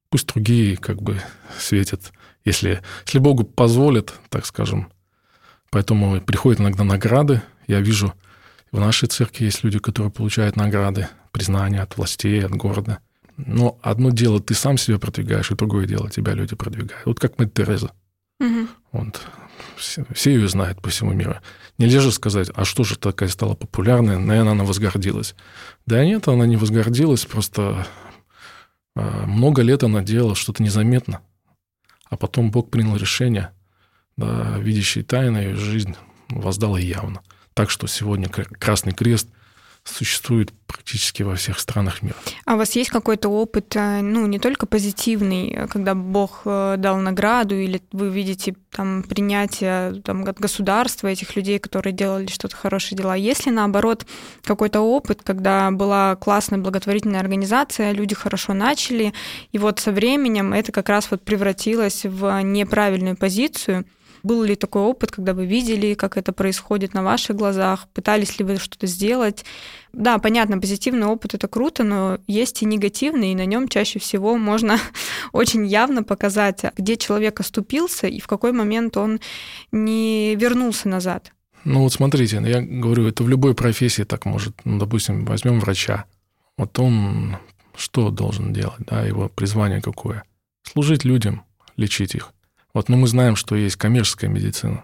Пусть 0.09 0.27
другие 0.27 0.77
как 0.77 1.01
бы 1.01 1.19
светят, 1.57 2.13
если, 2.45 2.81
если 3.05 3.19
Богу 3.19 3.43
позволит, 3.43 4.13
так 4.29 4.45
скажем. 4.45 4.91
Поэтому 5.71 6.21
приходят 6.21 6.61
иногда 6.61 6.83
награды. 6.83 7.41
Я 7.67 7.79
вижу 7.79 8.13
в 8.71 8.79
нашей 8.79 9.07
церкви 9.07 9.45
есть 9.45 9.63
люди, 9.63 9.79
которые 9.79 10.11
получают 10.11 10.55
награды, 10.55 11.07
признания 11.31 11.81
от 11.81 11.97
властей, 11.97 12.45
от 12.45 12.51
города. 12.51 12.99
Но 13.37 13.79
одно 13.81 14.11
дело 14.11 14.39
ты 14.39 14.53
сам 14.53 14.77
себя 14.77 14.99
продвигаешь, 14.99 15.49
и 15.49 15.55
другое 15.55 15.87
дело 15.87 16.09
тебя 16.09 16.33
люди 16.33 16.55
продвигают. 16.55 17.05
Вот 17.05 17.19
как 17.19 17.39
мы 17.39 17.47
Тереза. 17.47 17.91
Угу. 18.39 18.67
Вот. 18.91 19.21
Все, 19.77 20.05
ее 20.31 20.47
знают 20.47 20.81
по 20.81 20.89
всему 20.89 21.13
миру. 21.13 21.37
Нельзя 21.77 21.99
же 21.99 22.11
сказать, 22.11 22.49
а 22.53 22.65
что 22.65 22.83
же 22.83 22.97
такая 22.97 23.29
стала 23.29 23.55
популярная, 23.55 24.17
наверное, 24.19 24.51
она 24.53 24.63
возгордилась. 24.63 25.35
Да 25.85 26.03
нет, 26.05 26.27
она 26.27 26.45
не 26.45 26.57
возгордилась, 26.57 27.25
просто 27.25 27.87
э, 28.95 29.25
много 29.25 29.61
лет 29.61 29.83
она 29.83 30.01
делала 30.01 30.35
что-то 30.35 30.61
незаметно. 30.61 31.21
А 32.09 32.17
потом 32.17 32.51
Бог 32.51 32.69
принял 32.69 32.95
решение, 32.95 33.51
да, 34.17 34.57
видящий 34.59 35.01
тайны, 35.01 35.55
жизнь 35.55 35.95
воздал 36.29 36.77
ей 36.77 36.89
явно. 36.89 37.21
Так 37.53 37.69
что 37.69 37.87
сегодня 37.87 38.29
Красный 38.29 38.93
Крест 38.93 39.27
существует 39.83 40.51
практически 40.65 41.23
во 41.23 41.35
всех 41.35 41.59
странах 41.59 42.01
мира. 42.01 42.15
А 42.45 42.55
у 42.55 42.57
вас 42.57 42.75
есть 42.75 42.89
какой-то 42.89 43.29
опыт, 43.29 43.75
э, 43.75 44.01
ну, 44.01 44.25
не 44.25 44.39
только 44.39 44.65
позитивный, 44.65 45.67
когда 45.69 45.93
Бог 45.93 46.41
э, 46.45 46.75
дал 46.77 46.97
награду, 46.97 47.55
или 47.55 47.81
вы 47.91 48.09
видите 48.09 48.55
там 48.71 49.03
принятие 49.03 50.01
там, 50.01 50.23
от 50.23 50.39
государства 50.39 51.07
этих 51.07 51.35
людей, 51.35 51.59
которые 51.59 51.93
делали 51.93 52.27
что-то 52.27 52.55
хорошие 52.55 52.97
дела? 52.97 53.15
Есть 53.15 53.45
ли, 53.45 53.51
наоборот, 53.51 54.05
какой-то 54.43 54.81
опыт, 54.81 55.21
когда 55.23 55.69
была 55.69 56.15
классная 56.15 56.59
благотворительная 56.59 57.19
организация, 57.19 57.91
люди 57.91 58.15
хорошо 58.15 58.53
начали, 58.53 59.13
и 59.51 59.57
вот 59.57 59.79
со 59.79 59.91
временем 59.91 60.53
это 60.53 60.71
как 60.71 60.89
раз 60.89 61.11
вот 61.11 61.23
превратилось 61.23 62.05
в 62.05 62.41
неправильную 62.41 63.15
позицию– 63.15 63.85
был 64.23 64.43
ли 64.43 64.55
такой 64.55 64.81
опыт, 64.81 65.11
когда 65.11 65.33
вы 65.33 65.45
видели, 65.45 65.93
как 65.93 66.17
это 66.17 66.31
происходит 66.31 66.93
на 66.93 67.03
ваших 67.03 67.35
глазах? 67.35 67.87
Пытались 67.93 68.39
ли 68.39 68.45
вы 68.45 68.57
что-то 68.57 68.87
сделать? 68.87 69.45
Да, 69.91 70.17
понятно, 70.17 70.59
позитивный 70.59 71.07
опыт 71.07 71.33
это 71.33 71.47
круто, 71.47 71.83
но 71.83 72.17
есть 72.25 72.61
и 72.61 72.65
негативный, 72.65 73.33
и 73.33 73.35
на 73.35 73.45
нем 73.45 73.67
чаще 73.67 73.99
всего 73.99 74.37
можно 74.37 74.79
очень 75.33 75.65
явно 75.65 76.03
показать, 76.03 76.61
где 76.77 76.97
человек 76.97 77.39
оступился 77.39 78.07
и 78.07 78.19
в 78.19 78.27
какой 78.27 78.53
момент 78.53 78.97
он 78.97 79.19
не 79.71 80.35
вернулся 80.35 80.87
назад. 80.87 81.31
Ну 81.65 81.81
вот 81.81 81.93
смотрите, 81.93 82.41
я 82.43 82.61
говорю, 82.61 83.07
это 83.07 83.23
в 83.23 83.29
любой 83.29 83.53
профессии 83.53 84.03
так 84.03 84.25
может. 84.25 84.53
Ну, 84.65 84.79
допустим, 84.79 85.25
возьмем 85.25 85.59
врача. 85.59 86.05
Вот 86.57 86.77
он 86.79 87.37
что 87.75 88.09
должен 88.09 88.53
делать, 88.53 88.81
да, 88.87 89.03
его 89.03 89.29
призвание 89.29 89.81
какое? 89.81 90.23
Служить 90.63 91.03
людям, 91.03 91.43
лечить 91.75 92.15
их. 92.15 92.33
Вот, 92.73 92.89
но 92.89 92.97
мы 92.97 93.07
знаем, 93.07 93.35
что 93.35 93.55
есть 93.55 93.75
коммерческая 93.75 94.29
медицина. 94.29 94.83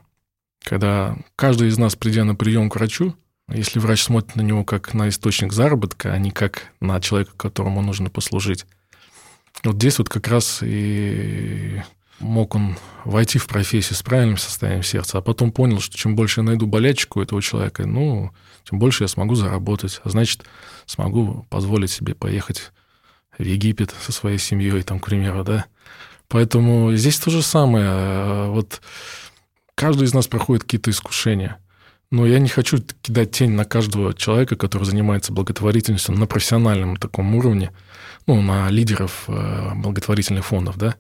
Когда 0.63 1.17
каждый 1.36 1.69
из 1.69 1.77
нас, 1.77 1.96
придя 1.96 2.24
на 2.24 2.36
прием 2.36 2.69
к 2.69 2.75
врачу, 2.75 3.15
если 3.51 3.79
врач 3.79 4.03
смотрит 4.03 4.36
на 4.36 4.41
него 4.41 4.63
как 4.63 4.93
на 4.93 5.10
источник 5.10 5.53
заработка, 5.53 6.13
а 6.13 6.17
не 6.19 6.31
как 6.31 6.72
на 6.79 7.01
человека, 7.01 7.31
которому 7.36 7.81
нужно 7.81 8.10
послужить, 8.10 8.65
вот 9.63 9.75
здесь 9.75 9.98
вот 9.98 10.10
как 10.10 10.27
раз 10.27 10.60
и 10.62 11.81
мог 12.19 12.55
он 12.55 12.77
войти 13.05 13.39
в 13.39 13.48
профессию 13.48 13.96
с 13.96 14.03
правильным 14.03 14.38
состоянием 14.38 14.84
сердца, 14.84 15.17
а 15.17 15.22
потом 15.22 15.51
понял, 15.51 15.79
что 15.79 15.98
чем 15.98 16.15
больше 16.15 16.41
я 16.41 16.46
найду 16.46 16.67
болячку 16.67 17.22
этого 17.22 17.41
человека, 17.41 17.86
ну, 17.86 18.31
тем 18.69 18.77
больше 18.77 19.03
я 19.03 19.08
смогу 19.08 19.36
заработать, 19.36 20.01
а 20.03 20.10
значит, 20.10 20.46
смогу 20.86 21.46
позволить 21.50 21.91
себе 21.91 22.13
поехать 22.13 22.72
в 23.38 23.43
Египет 23.43 23.96
со 24.01 24.12
своей 24.12 24.38
семьей, 24.38 24.84
там, 24.84 25.00
к 25.00 25.05
примеру, 25.05 25.43
да, 25.43 25.65
Поэтому 26.29 26.93
здесь 26.95 27.19
то 27.19 27.31
же 27.31 27.41
самое. 27.41 27.86
Э, 27.88 28.48
вот 28.50 28.81
каждый 29.75 30.05
из 30.05 30.13
нас 30.13 30.27
проходит 30.27 30.63
какие-то 30.63 30.91
искушения. 30.91 31.57
Но 32.12 32.25
я 32.25 32.39
не 32.39 32.50
хочу 32.50 32.79
кидать 33.01 33.31
тень 33.31 33.51
на 33.51 33.65
каждого 33.65 34.13
человека, 34.13 34.55
который 34.55 34.83
занимается 34.83 35.33
благотворительностью 35.33 36.15
на 36.15 36.25
профессиональном 36.25 36.98
таком 36.98 37.36
уровне, 37.36 37.71
ну, 38.25 38.41
на 38.41 38.69
лидеров 38.69 39.25
э, 39.27 39.74
благотворительных 39.75 40.45
фондов, 40.45 40.77
да. 40.77 40.95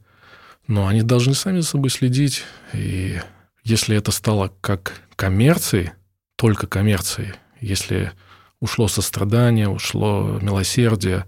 Но 0.67 0.87
они 0.87 1.01
должны 1.01 1.33
сами 1.33 1.61
за 1.61 1.67
собой 1.67 1.89
следить. 1.89 2.43
И 2.73 3.19
если 3.63 3.95
это 3.95 4.11
стало 4.11 4.53
как 4.61 5.01
коммерцией, 5.15 5.91
только 6.35 6.67
коммерцией, 6.67 7.33
если 7.59 8.11
ушло 8.59 8.87
сострадание, 8.87 9.67
ушло 9.67 10.39
милосердие, 10.41 11.25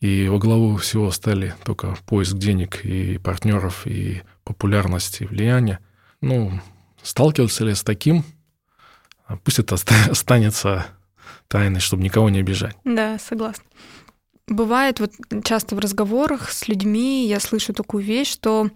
и 0.00 0.28
во 0.28 0.38
главу 0.38 0.76
всего 0.76 1.10
стали 1.10 1.54
только 1.64 1.96
поиск 2.06 2.36
денег 2.36 2.84
и 2.84 3.18
партнеров, 3.18 3.86
и 3.86 4.22
популярности, 4.44 5.22
и 5.22 5.26
влияния. 5.26 5.80
Ну, 6.20 6.60
сталкивался 7.02 7.64
ли 7.64 7.74
с 7.74 7.82
таким, 7.82 8.24
пусть 9.44 9.58
это 9.58 9.76
останется 10.10 10.86
тайной, 11.48 11.80
чтобы 11.80 12.02
никого 12.02 12.30
не 12.30 12.40
обижать. 12.40 12.76
Да, 12.84 13.18
согласна. 13.18 13.64
Бывает 14.46 15.00
вот 15.00 15.12
часто 15.42 15.74
в 15.74 15.78
разговорах 15.78 16.50
с 16.50 16.68
людьми 16.68 17.26
я 17.26 17.40
слышу 17.40 17.72
такую 17.72 18.04
вещь, 18.04 18.30
что 18.30 18.70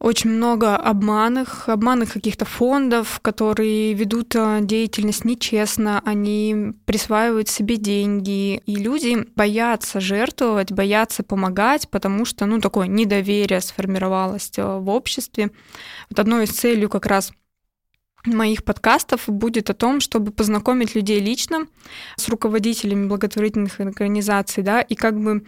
очень 0.00 0.30
много 0.30 0.76
обманных, 0.76 1.68
обманных 1.68 2.14
каких-то 2.14 2.46
фондов, 2.46 3.20
которые 3.20 3.92
ведут 3.92 4.34
э, 4.34 4.60
деятельность 4.62 5.26
нечестно, 5.26 6.00
они 6.06 6.72
присваивают 6.86 7.48
себе 7.48 7.76
деньги, 7.76 8.56
и 8.56 8.76
люди 8.76 9.26
боятся 9.36 10.00
жертвовать, 10.00 10.72
боятся 10.72 11.22
помогать, 11.22 11.88
потому 11.90 12.24
что, 12.24 12.46
ну, 12.46 12.60
такое 12.60 12.86
недоверие 12.86 13.60
сформировалось 13.60 14.50
э, 14.56 14.78
в 14.78 14.88
обществе. 14.88 15.50
Вот 16.08 16.18
одной 16.18 16.44
из 16.44 16.50
целей 16.50 16.86
как 16.88 17.04
раз 17.04 17.32
моих 18.26 18.64
подкастов 18.64 19.24
будет 19.26 19.70
о 19.70 19.74
том, 19.74 20.00
чтобы 20.00 20.30
познакомить 20.30 20.94
людей 20.94 21.20
лично 21.20 21.66
с 22.16 22.28
руководителями 22.28 23.06
благотворительных 23.06 23.80
организаций, 23.80 24.62
да, 24.62 24.80
и 24.80 24.94
как 24.94 25.18
бы 25.18 25.44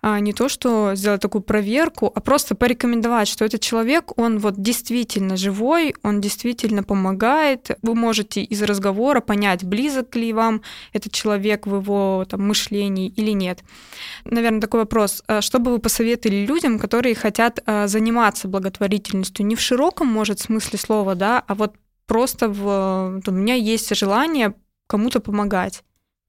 а, 0.00 0.20
не 0.20 0.32
то, 0.32 0.48
что 0.48 0.94
сделать 0.94 1.20
такую 1.20 1.42
проверку, 1.42 2.10
а 2.14 2.20
просто 2.20 2.54
порекомендовать, 2.54 3.28
что 3.28 3.44
этот 3.44 3.60
человек, 3.60 4.18
он 4.18 4.38
вот 4.38 4.60
действительно 4.60 5.36
живой, 5.36 5.94
он 6.02 6.20
действительно 6.20 6.82
помогает. 6.82 7.70
Вы 7.82 7.94
можете 7.94 8.42
из 8.42 8.62
разговора 8.62 9.20
понять, 9.20 9.64
близок 9.64 10.16
ли 10.16 10.32
вам 10.32 10.62
этот 10.92 11.12
человек 11.12 11.66
в 11.66 11.76
его 11.76 12.24
там, 12.28 12.46
мышлении 12.46 13.08
или 13.08 13.30
нет. 13.30 13.60
Наверное, 14.24 14.60
такой 14.60 14.80
вопрос. 14.80 15.22
А 15.26 15.42
что 15.42 15.58
бы 15.58 15.72
вы 15.72 15.78
посоветовали 15.78 16.46
людям, 16.46 16.78
которые 16.78 17.14
хотят 17.14 17.60
а, 17.66 17.86
заниматься 17.86 18.48
благотворительностью 18.48 19.44
не 19.44 19.56
в 19.56 19.60
широком, 19.60 20.06
может, 20.06 20.40
смысле 20.40 20.78
слова, 20.78 21.14
да, 21.14 21.42
а 21.46 21.54
вот 21.54 21.74
просто 22.06 22.48
в... 22.48 23.22
у 23.26 23.30
меня 23.30 23.54
есть 23.54 23.94
желание 23.96 24.54
кому-то 24.86 25.20
помогать. 25.20 25.82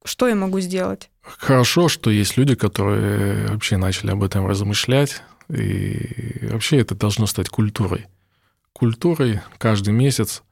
Что 0.03 0.27
я 0.27 0.35
могу 0.35 0.59
сделать? 0.59 1.09
Хорошо, 1.21 1.89
что 1.89 2.11
есть 2.11 2.37
люди, 2.37 2.55
которые 2.55 3.47
вообще 3.47 3.77
начали 3.77 4.11
об 4.11 4.23
этом 4.23 4.45
размышлять, 4.45 5.23
и 5.49 6.47
вообще 6.49 6.77
это 6.77 6.95
должно 6.95 7.25
стать 7.25 7.49
культурой. 7.49 8.05
Культурой 8.73 9.41
каждый 9.57 9.93
месяц 9.93 10.43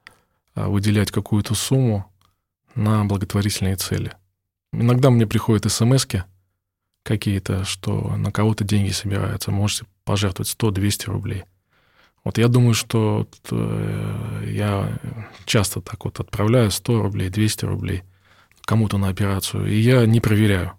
а, 0.56 0.70
выделять 0.70 1.12
какую-то 1.12 1.54
сумму 1.56 2.12
на 2.76 3.06
благотворительные 3.06 3.76
цели. 3.76 4.14
Иногда 4.72 5.12
мне 5.12 5.28
приходят 5.28 5.72
смс 5.72 6.08
какие-то, 7.04 7.64
что 7.66 8.16
на 8.18 8.32
кого-то 8.32 8.64
деньги 8.64 8.92
собираются, 8.92 9.52
можете 9.52 9.86
пожертвовать 10.06 10.56
100-200 10.58 11.06
рублей. 11.06 11.44
Вот 12.24 12.38
я 12.38 12.48
думаю, 12.48 12.74
что 12.74 13.28
э, 13.52 14.46
я 14.48 14.98
часто 15.46 15.82
так 15.82 16.06
вот 16.06 16.20
отправляю 16.20 16.72
100 16.72 17.02
рублей, 17.02 17.30
200 17.30 17.66
рублей 17.66 18.04
кому-то 18.62 18.98
на 18.98 19.10
операцию, 19.10 19.68
и 19.68 19.76
я 19.76 20.06
не 20.06 20.22
проверяю 20.22 20.74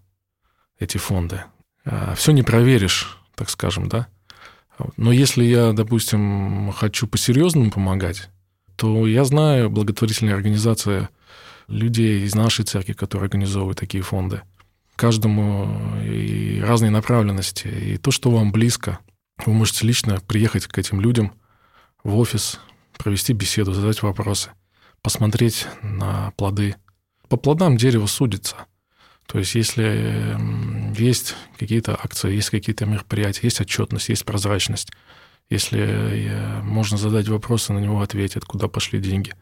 эти 0.78 0.96
фонды. 0.96 1.42
А, 1.84 2.14
Все 2.14 2.32
не 2.32 2.42
проверишь, 2.42 3.18
так 3.34 3.50
скажем, 3.50 3.88
да. 3.88 4.06
Но 4.96 5.12
если 5.12 5.44
я, 5.44 5.72
допустим, 5.72 6.72
хочу 6.72 7.06
по-серьезному 7.06 7.70
помогать, 7.70 8.30
то 8.76 9.06
я 9.06 9.24
знаю 9.24 9.68
благотворительные 9.68 10.34
организации 10.34 11.08
людей 11.68 12.24
из 12.24 12.34
нашей 12.34 12.64
церкви, 12.64 12.94
которые 12.94 13.26
организовывают 13.26 13.78
такие 13.78 14.02
фонды. 14.02 14.40
Каждому 14.96 16.00
и 16.02 16.60
разные 16.60 16.90
направленности. 16.90 17.68
И 17.68 17.98
то, 17.98 18.10
что 18.10 18.30
вам 18.30 18.50
близко– 18.50 18.98
вы 19.44 19.52
можете 19.52 19.86
лично 19.86 20.20
приехать 20.20 20.66
к 20.66 20.78
этим 20.78 21.00
людям 21.00 21.32
в 22.02 22.16
офис, 22.16 22.60
провести 22.96 23.32
беседу, 23.32 23.72
задать 23.72 24.02
вопросы, 24.02 24.50
посмотреть 25.02 25.66
на 25.82 26.32
плоды. 26.36 26.76
По 27.28 27.36
плодам 27.36 27.76
дерево 27.76 28.06
судится. 28.06 28.66
То 29.26 29.38
есть 29.38 29.54
если 29.54 30.38
есть 30.98 31.34
какие-то 31.58 31.94
акции, 31.94 32.34
есть 32.34 32.50
какие-то 32.50 32.86
мероприятия, 32.86 33.40
есть 33.46 33.60
отчетность, 33.60 34.10
есть 34.10 34.24
прозрачность, 34.24 34.92
если 35.50 35.80
э, 35.80 36.62
можно 36.62 36.96
задать 36.96 37.28
вопросы, 37.28 37.72
на 37.72 37.78
него 37.78 38.00
ответят, 38.00 38.44
куда 38.44 38.68
пошли 38.68 39.00
деньги. 39.00 39.34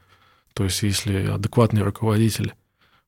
То 0.54 0.64
есть 0.64 0.82
если 0.82 1.26
адекватный 1.26 1.82
руководитель 1.82 2.54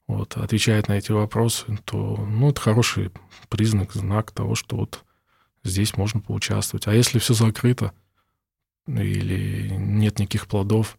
вот, 0.06 0.36
отвечает 0.36 0.88
на 0.88 0.94
эти 0.94 1.12
вопросы, 1.12 1.78
то 1.84 2.16
ну, 2.16 2.50
это 2.50 2.60
хороший 2.60 3.10
признак, 3.48 3.92
знак 3.92 4.32
того, 4.32 4.54
что 4.54 4.76
вот 4.76 5.04
здесь 5.64 5.96
можно 5.96 6.20
поучаствовать. 6.20 6.86
А 6.86 6.94
если 6.94 7.18
все 7.18 7.34
закрыто 7.34 7.92
или 8.86 9.74
нет 9.76 10.18
никаких 10.18 10.46
плодов, 10.46 10.98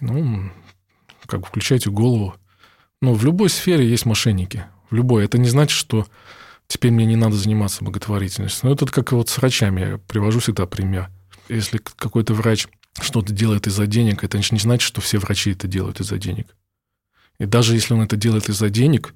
ну, 0.00 0.50
как 1.26 1.40
бы 1.40 1.46
включайте 1.46 1.90
голову. 1.90 2.34
Ну, 3.00 3.14
в 3.14 3.24
любой 3.24 3.48
сфере 3.48 3.88
есть 3.88 4.06
мошенники. 4.06 4.66
В 4.90 4.94
любой. 4.94 5.24
Это 5.24 5.38
не 5.38 5.48
значит, 5.48 5.76
что 5.76 6.06
теперь 6.66 6.90
мне 6.90 7.06
не 7.06 7.16
надо 7.16 7.36
заниматься 7.36 7.84
благотворительностью. 7.84 8.68
Но 8.68 8.74
это 8.74 8.86
как 8.86 9.12
вот 9.12 9.28
с 9.28 9.38
врачами. 9.38 9.80
Я 9.80 9.98
привожу 9.98 10.40
всегда 10.40 10.66
пример. 10.66 11.10
Если 11.48 11.78
какой-то 11.78 12.34
врач 12.34 12.66
что-то 13.00 13.32
делает 13.32 13.66
из-за 13.66 13.86
денег, 13.86 14.24
это 14.24 14.38
не 14.38 14.58
значит, 14.58 14.86
что 14.86 15.00
все 15.00 15.18
врачи 15.18 15.52
это 15.52 15.66
делают 15.66 16.00
из-за 16.00 16.18
денег. 16.18 16.54
И 17.38 17.46
даже 17.46 17.74
если 17.74 17.94
он 17.94 18.02
это 18.02 18.16
делает 18.16 18.48
из-за 18.48 18.70
денег, 18.70 19.14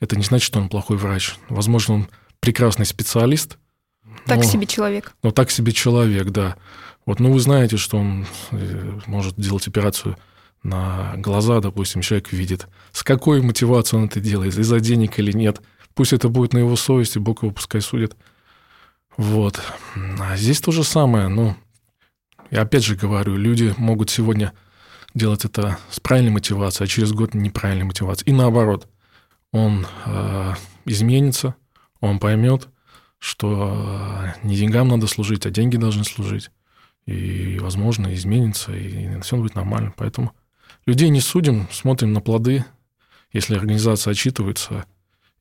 это 0.00 0.16
не 0.16 0.24
значит, 0.24 0.44
что 0.44 0.60
он 0.60 0.68
плохой 0.68 0.96
врач. 0.96 1.36
Возможно, 1.48 1.94
он 1.94 2.08
прекрасный 2.40 2.86
специалист, 2.86 3.56
так 4.26 4.38
ну, 4.38 4.44
себе 4.44 4.66
человек. 4.66 5.14
Ну, 5.22 5.32
так 5.32 5.50
себе 5.50 5.72
человек, 5.72 6.30
да. 6.30 6.56
Вот, 7.06 7.20
ну, 7.20 7.32
вы 7.32 7.40
знаете, 7.40 7.76
что 7.76 7.98
он 7.98 8.26
э, 8.52 9.00
может 9.06 9.36
делать 9.36 9.66
операцию 9.66 10.16
на 10.62 11.14
глаза, 11.16 11.60
допустим, 11.60 12.02
человек 12.02 12.32
видит. 12.32 12.68
С 12.92 13.02
какой 13.02 13.42
мотивацией 13.42 14.02
он 14.02 14.08
это 14.08 14.20
делает, 14.20 14.56
из-за 14.56 14.80
денег 14.80 15.18
или 15.18 15.32
нет. 15.32 15.60
Пусть 15.94 16.12
это 16.12 16.28
будет 16.28 16.52
на 16.52 16.58
его 16.58 16.76
совести, 16.76 17.18
Бог 17.18 17.42
его 17.42 17.52
пускай 17.52 17.80
судит. 17.80 18.16
Вот. 19.16 19.60
А 20.20 20.36
здесь 20.36 20.60
то 20.60 20.70
же 20.70 20.84
самое. 20.84 21.28
Ну, 21.28 21.56
я 22.50 22.62
опять 22.62 22.84
же 22.84 22.96
говорю, 22.96 23.36
люди 23.36 23.74
могут 23.76 24.10
сегодня 24.10 24.52
делать 25.14 25.44
это 25.44 25.78
с 25.90 26.00
правильной 26.00 26.30
мотивацией, 26.30 26.86
а 26.86 26.88
через 26.88 27.12
год 27.12 27.34
неправильной 27.34 27.84
мотивацией. 27.84 28.32
И 28.32 28.36
наоборот, 28.36 28.88
он 29.52 29.86
э, 30.06 30.54
изменится, 30.86 31.54
он 32.00 32.18
поймет, 32.18 32.68
что 33.22 34.34
не 34.42 34.56
деньгам 34.56 34.88
надо 34.88 35.06
служить, 35.06 35.46
а 35.46 35.50
деньги 35.50 35.76
должны 35.76 36.02
служить. 36.02 36.50
И, 37.06 37.56
возможно, 37.60 38.12
изменится, 38.14 38.72
и 38.72 39.20
все 39.20 39.36
будет 39.36 39.54
нормально. 39.54 39.94
Поэтому 39.96 40.32
людей 40.86 41.08
не 41.08 41.20
судим, 41.20 41.68
смотрим 41.70 42.12
на 42.12 42.20
плоды. 42.20 42.64
Если 43.32 43.54
организация 43.54 44.10
отчитывается, 44.10 44.86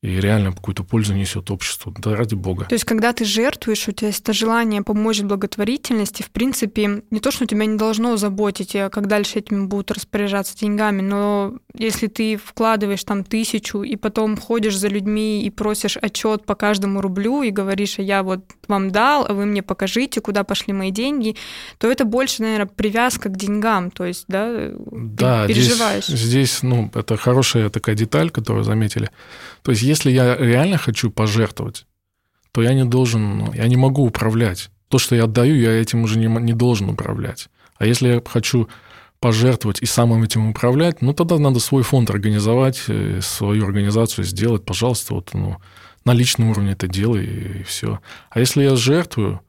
и 0.01 0.19
реально 0.19 0.51
какую-то 0.51 0.83
пользу 0.83 1.13
несет 1.13 1.51
обществу. 1.51 1.93
Да 1.99 2.15
ради 2.15 2.33
бога. 2.33 2.65
То 2.65 2.73
есть, 2.73 2.85
когда 2.85 3.13
ты 3.13 3.23
жертвуешь, 3.23 3.87
у 3.87 3.91
тебя 3.91 4.07
есть 4.07 4.21
это 4.21 4.33
желание 4.33 4.81
помочь 4.81 5.21
благотворительности, 5.21 6.23
в 6.23 6.31
принципе, 6.31 7.03
не 7.11 7.19
то, 7.19 7.29
что 7.29 7.45
тебя 7.45 7.65
не 7.65 7.77
должно 7.77 8.17
заботить, 8.17 8.75
а 8.75 8.89
как 8.89 9.07
дальше 9.07 9.39
этим 9.39 9.69
будут 9.69 9.91
распоряжаться 9.91 10.57
деньгами, 10.57 11.01
но 11.01 11.53
если 11.75 12.07
ты 12.07 12.37
вкладываешь 12.37 13.03
там 13.03 13.23
тысячу 13.23 13.83
и 13.83 13.95
потом 13.95 14.37
ходишь 14.37 14.75
за 14.75 14.87
людьми 14.87 15.43
и 15.43 15.51
просишь 15.51 15.97
отчет 15.97 16.45
по 16.45 16.55
каждому 16.55 16.99
рублю 16.99 17.43
и 17.43 17.51
говоришь, 17.51 17.99
а 17.99 18.01
я 18.01 18.23
вот 18.23 18.43
вам 18.67 18.89
дал, 18.89 19.27
а 19.27 19.33
вы 19.33 19.45
мне 19.45 19.61
покажите, 19.61 20.19
куда 20.19 20.43
пошли 20.43 20.73
мои 20.73 20.89
деньги, 20.89 21.35
то 21.77 21.91
это 21.91 22.05
больше, 22.05 22.41
наверное, 22.41 22.65
привязка 22.65 23.29
к 23.29 23.37
деньгам, 23.37 23.91
то 23.91 24.05
есть, 24.05 24.25
да, 24.27 24.71
да 24.91 25.45
переживаешь. 25.45 26.07
Здесь, 26.07 26.19
здесь, 26.21 26.63
ну, 26.63 26.89
это 26.95 27.17
хорошая 27.17 27.69
такая 27.69 27.95
деталь, 27.95 28.31
которую 28.31 28.63
заметили. 28.63 29.11
То 29.61 29.69
есть, 29.71 29.90
если 29.91 30.11
я 30.11 30.35
реально 30.35 30.77
хочу 30.77 31.11
пожертвовать, 31.11 31.85
то 32.51 32.61
я 32.61 32.73
не 32.73 32.85
должен, 32.85 33.53
я 33.53 33.67
не 33.67 33.77
могу 33.77 34.05
управлять. 34.05 34.69
То, 34.87 34.99
что 34.99 35.15
я 35.15 35.23
отдаю, 35.25 35.55
я 35.55 35.71
этим 35.71 36.03
уже 36.03 36.17
не, 36.19 36.27
не 36.27 36.53
должен 36.53 36.89
управлять. 36.89 37.49
А 37.77 37.85
если 37.85 38.07
я 38.07 38.21
хочу 38.25 38.67
пожертвовать 39.19 39.81
и 39.81 39.85
самым 39.85 40.23
этим 40.23 40.49
управлять, 40.49 41.01
ну 41.01 41.13
тогда 41.13 41.37
надо 41.37 41.59
свой 41.59 41.83
фонд 41.83 42.09
организовать, 42.09 42.83
э, 42.87 43.19
свою 43.21 43.65
организацию 43.65 44.25
сделать, 44.25 44.65
пожалуйста, 44.65 45.13
вот 45.13 45.33
ну, 45.33 45.57
на 46.05 46.13
личном 46.13 46.49
уровне 46.49 46.71
это 46.71 46.87
делай 46.87 47.25
и 47.25 47.63
все. 47.63 47.99
А 48.29 48.39
если 48.39 48.63
я 48.63 48.75
жертвую, 48.75 49.41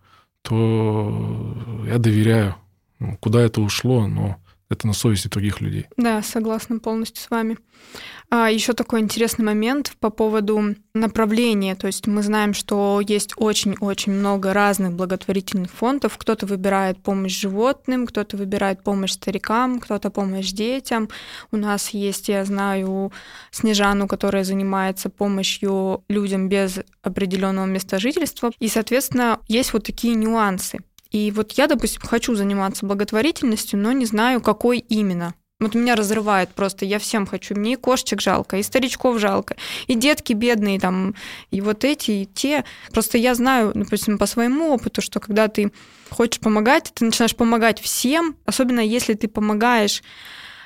то 0.43 1.57
я 1.87 1.99
доверяю. 1.99 2.57
Ну, 2.99 3.17
куда 3.21 3.41
это 3.41 3.61
ушло, 3.61 4.07
но 4.07 4.37
это 4.69 4.87
на 4.87 4.93
совести 4.93 5.29
других 5.29 5.61
людей. 5.61 5.87
Да, 5.97 6.23
согласна 6.23 6.79
полностью 6.79 7.23
с 7.23 7.31
вами. 7.31 7.59
А 8.35 8.51
еще 8.51 8.73
такой 8.73 9.01
интересный 9.01 9.45
момент 9.45 9.92
по 10.01 10.09
поводу 10.09 10.75
направления. 10.95 11.75
То 11.75 11.87
есть 11.87 12.07
мы 12.07 12.23
знаем, 12.23 12.55
что 12.55 13.03
есть 13.07 13.35
очень-очень 13.37 14.12
много 14.12 14.55
разных 14.55 14.95
благотворительных 14.95 15.71
фондов. 15.71 16.16
Кто-то 16.16 16.47
выбирает 16.47 16.97
помощь 17.03 17.38
животным, 17.38 18.07
кто-то 18.07 18.38
выбирает 18.38 18.83
помощь 18.83 19.12
старикам, 19.12 19.81
кто-то 19.81 20.09
помощь 20.09 20.51
детям. 20.51 21.11
У 21.51 21.59
нас 21.59 21.90
есть, 21.90 22.31
я 22.31 22.42
знаю, 22.47 23.12
Снежану, 23.51 24.09
которая 24.09 24.45
занимается 24.45 25.11
помощью 25.11 26.03
людям 26.09 26.49
без 26.49 26.79
определенного 27.03 27.66
места 27.66 27.99
жительства. 27.99 28.51
И, 28.59 28.68
соответственно, 28.68 29.40
есть 29.47 29.75
вот 29.75 29.85
такие 29.85 30.14
нюансы. 30.14 30.79
И 31.11 31.31
вот 31.33 31.53
я, 31.53 31.66
допустим, 31.66 32.01
хочу 32.01 32.35
заниматься 32.35 32.87
благотворительностью, 32.87 33.79
но 33.79 33.92
не 33.92 34.07
знаю, 34.07 34.40
какой 34.40 34.79
именно. 34.79 35.35
Вот 35.62 35.75
меня 35.75 35.94
разрывает 35.94 36.51
просто, 36.51 36.85
я 36.85 36.98
всем 36.98 37.27
хочу. 37.27 37.55
Мне 37.55 37.75
и 37.75 37.77
кошечек 37.77 38.20
жалко, 38.20 38.57
и 38.57 38.62
старичков 38.62 39.18
жалко, 39.18 39.57
и 39.87 39.94
детки 39.94 40.33
бедные 40.33 40.81
там, 40.81 41.14
и 41.51 41.61
вот 41.61 41.85
эти, 41.85 42.11
и 42.11 42.27
те. 42.27 42.64
Просто 42.92 43.18
я 43.18 43.35
знаю, 43.35 43.72
допустим, 43.75 44.18
по 44.18 44.27
своему 44.27 44.75
опыту, 44.75 45.01
что 45.01 45.20
когда 45.20 45.48
ты 45.48 45.72
хочешь 46.11 46.40
помогать, 46.40 46.92
ты 46.94 47.05
начинаешь 47.05 47.37
помогать 47.37 47.81
всем, 47.81 48.37
особенно 48.44 48.81
если 48.81 49.14
ты 49.14 49.29
помогаешь 49.29 50.03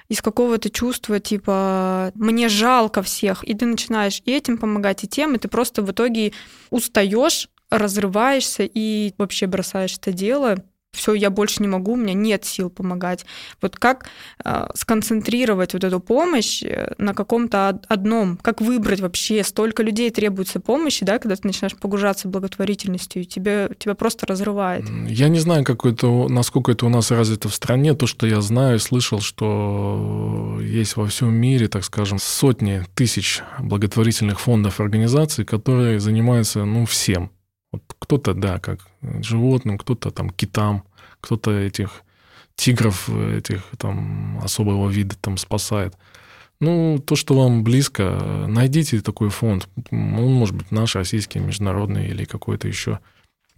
из 0.09 0.23
какого-то 0.23 0.71
чувства, 0.71 1.21
типа, 1.21 2.13
мне 2.15 2.49
жалко 2.49 3.03
всех, 3.03 3.45
и 3.45 3.55
ты 3.55 3.67
начинаешь 3.67 4.23
и 4.25 4.33
этим 4.33 4.57
помогать, 4.57 5.05
и 5.05 5.09
тем, 5.09 5.35
и 5.35 5.39
ты 5.39 5.49
просто 5.49 5.83
в 5.83 5.91
итоге 5.91 6.33
устаешь 6.71 7.49
разрываешься 7.71 8.63
и 8.63 9.13
вообще 9.19 9.47
бросаешь 9.47 9.97
это 9.99 10.13
дело, 10.13 10.59
все, 10.97 11.15
я 11.15 11.31
больше 11.31 11.63
не 11.63 11.69
могу, 11.69 11.93
у 11.93 11.97
меня 11.97 12.15
нет 12.15 12.45
сил 12.45 12.71
помогать. 12.71 13.25
Вот 13.63 13.77
как 13.77 14.07
э, 14.45 14.67
сконцентрировать 14.75 15.75
вот 15.75 15.85
эту 15.85 16.01
помощь 16.01 16.63
э, 16.63 16.95
на 16.99 17.15
каком-то 17.15 17.81
одном, 17.89 18.39
как 18.39 18.61
выбрать 18.61 19.01
вообще, 19.01 19.45
столько 19.45 19.83
людей 19.83 20.11
требуется 20.11 20.61
помощи, 20.61 21.05
да, 21.05 21.19
когда 21.19 21.37
ты 21.37 21.47
начинаешь 21.47 21.77
погружаться 21.77 22.29
благотворительностью, 22.29 23.23
и 23.23 23.25
тебя, 23.25 23.69
тебя 23.79 23.95
просто 23.95 24.27
разрывает. 24.27 24.85
Я 25.09 25.29
не 25.29 25.39
знаю, 25.39 25.65
как 25.65 25.85
это, 25.85 26.07
насколько 26.29 26.73
это 26.73 26.87
у 26.87 26.89
нас 26.89 27.11
развито 27.11 27.49
в 27.49 27.55
стране, 27.55 27.95
то, 27.95 28.07
что 28.07 28.27
я 28.27 28.41
знаю, 28.41 28.79
слышал, 28.79 29.21
что 29.21 30.59
есть 30.63 30.97
во 30.97 31.07
всем 31.07 31.35
мире, 31.35 31.69
так 31.69 31.85
скажем, 31.85 32.19
сотни 32.19 32.83
тысяч 32.95 33.43
благотворительных 33.59 34.41
фондов, 34.41 34.81
организаций, 34.81 35.45
которые 35.45 36.01
занимаются, 36.01 36.65
ну, 36.65 36.87
всем. 36.87 37.31
Вот 37.73 37.83
кто-то, 37.99 38.35
да, 38.35 38.59
как 38.59 38.81
животным, 39.21 39.79
кто-то 39.79 40.11
там 40.11 40.31
китам, 40.31 40.85
кто-то 41.27 41.51
этих 41.51 42.05
тигров, 42.55 43.09
этих 43.11 43.63
там 43.79 44.39
особого 44.43 44.89
вида 44.89 45.17
там 45.21 45.37
спасает. 45.37 45.95
Ну, 46.61 47.03
то, 47.05 47.17
что 47.17 47.35
вам 47.35 47.65
близко, 47.65 48.47
найдите 48.47 49.01
такой 49.01 49.29
фонд. 49.29 49.69
Он 49.91 50.33
может 50.33 50.55
быть 50.55 50.71
наш, 50.71 50.95
российский, 50.95 51.41
международный 51.41 52.09
или 52.09 52.25
какой-то 52.25 52.69
еще. 52.69 53.01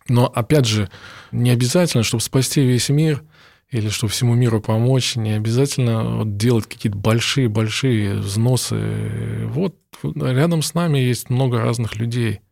Но, 0.08 0.26
опять 0.26 0.64
же, 0.64 0.88
не 1.30 1.50
обязательно, 1.50 2.02
чтобы 2.02 2.22
спасти 2.22 2.62
весь 2.62 2.88
мир 2.88 3.22
или 3.70 3.90
чтобы 3.90 4.10
всему 4.10 4.34
миру 4.34 4.62
помочь, 4.62 5.14
не 5.16 5.32
обязательно 5.32 6.16
вот 6.16 6.38
делать 6.38 6.66
какие-то 6.66 6.96
большие-большие 6.96 8.14
взносы. 8.14 9.44
Вот 9.48 9.76
рядом 10.02 10.62
с 10.62 10.72
нами 10.72 10.98
есть 10.98 11.28
много 11.28 11.60
разных 11.60 11.96
людей– 11.96 12.40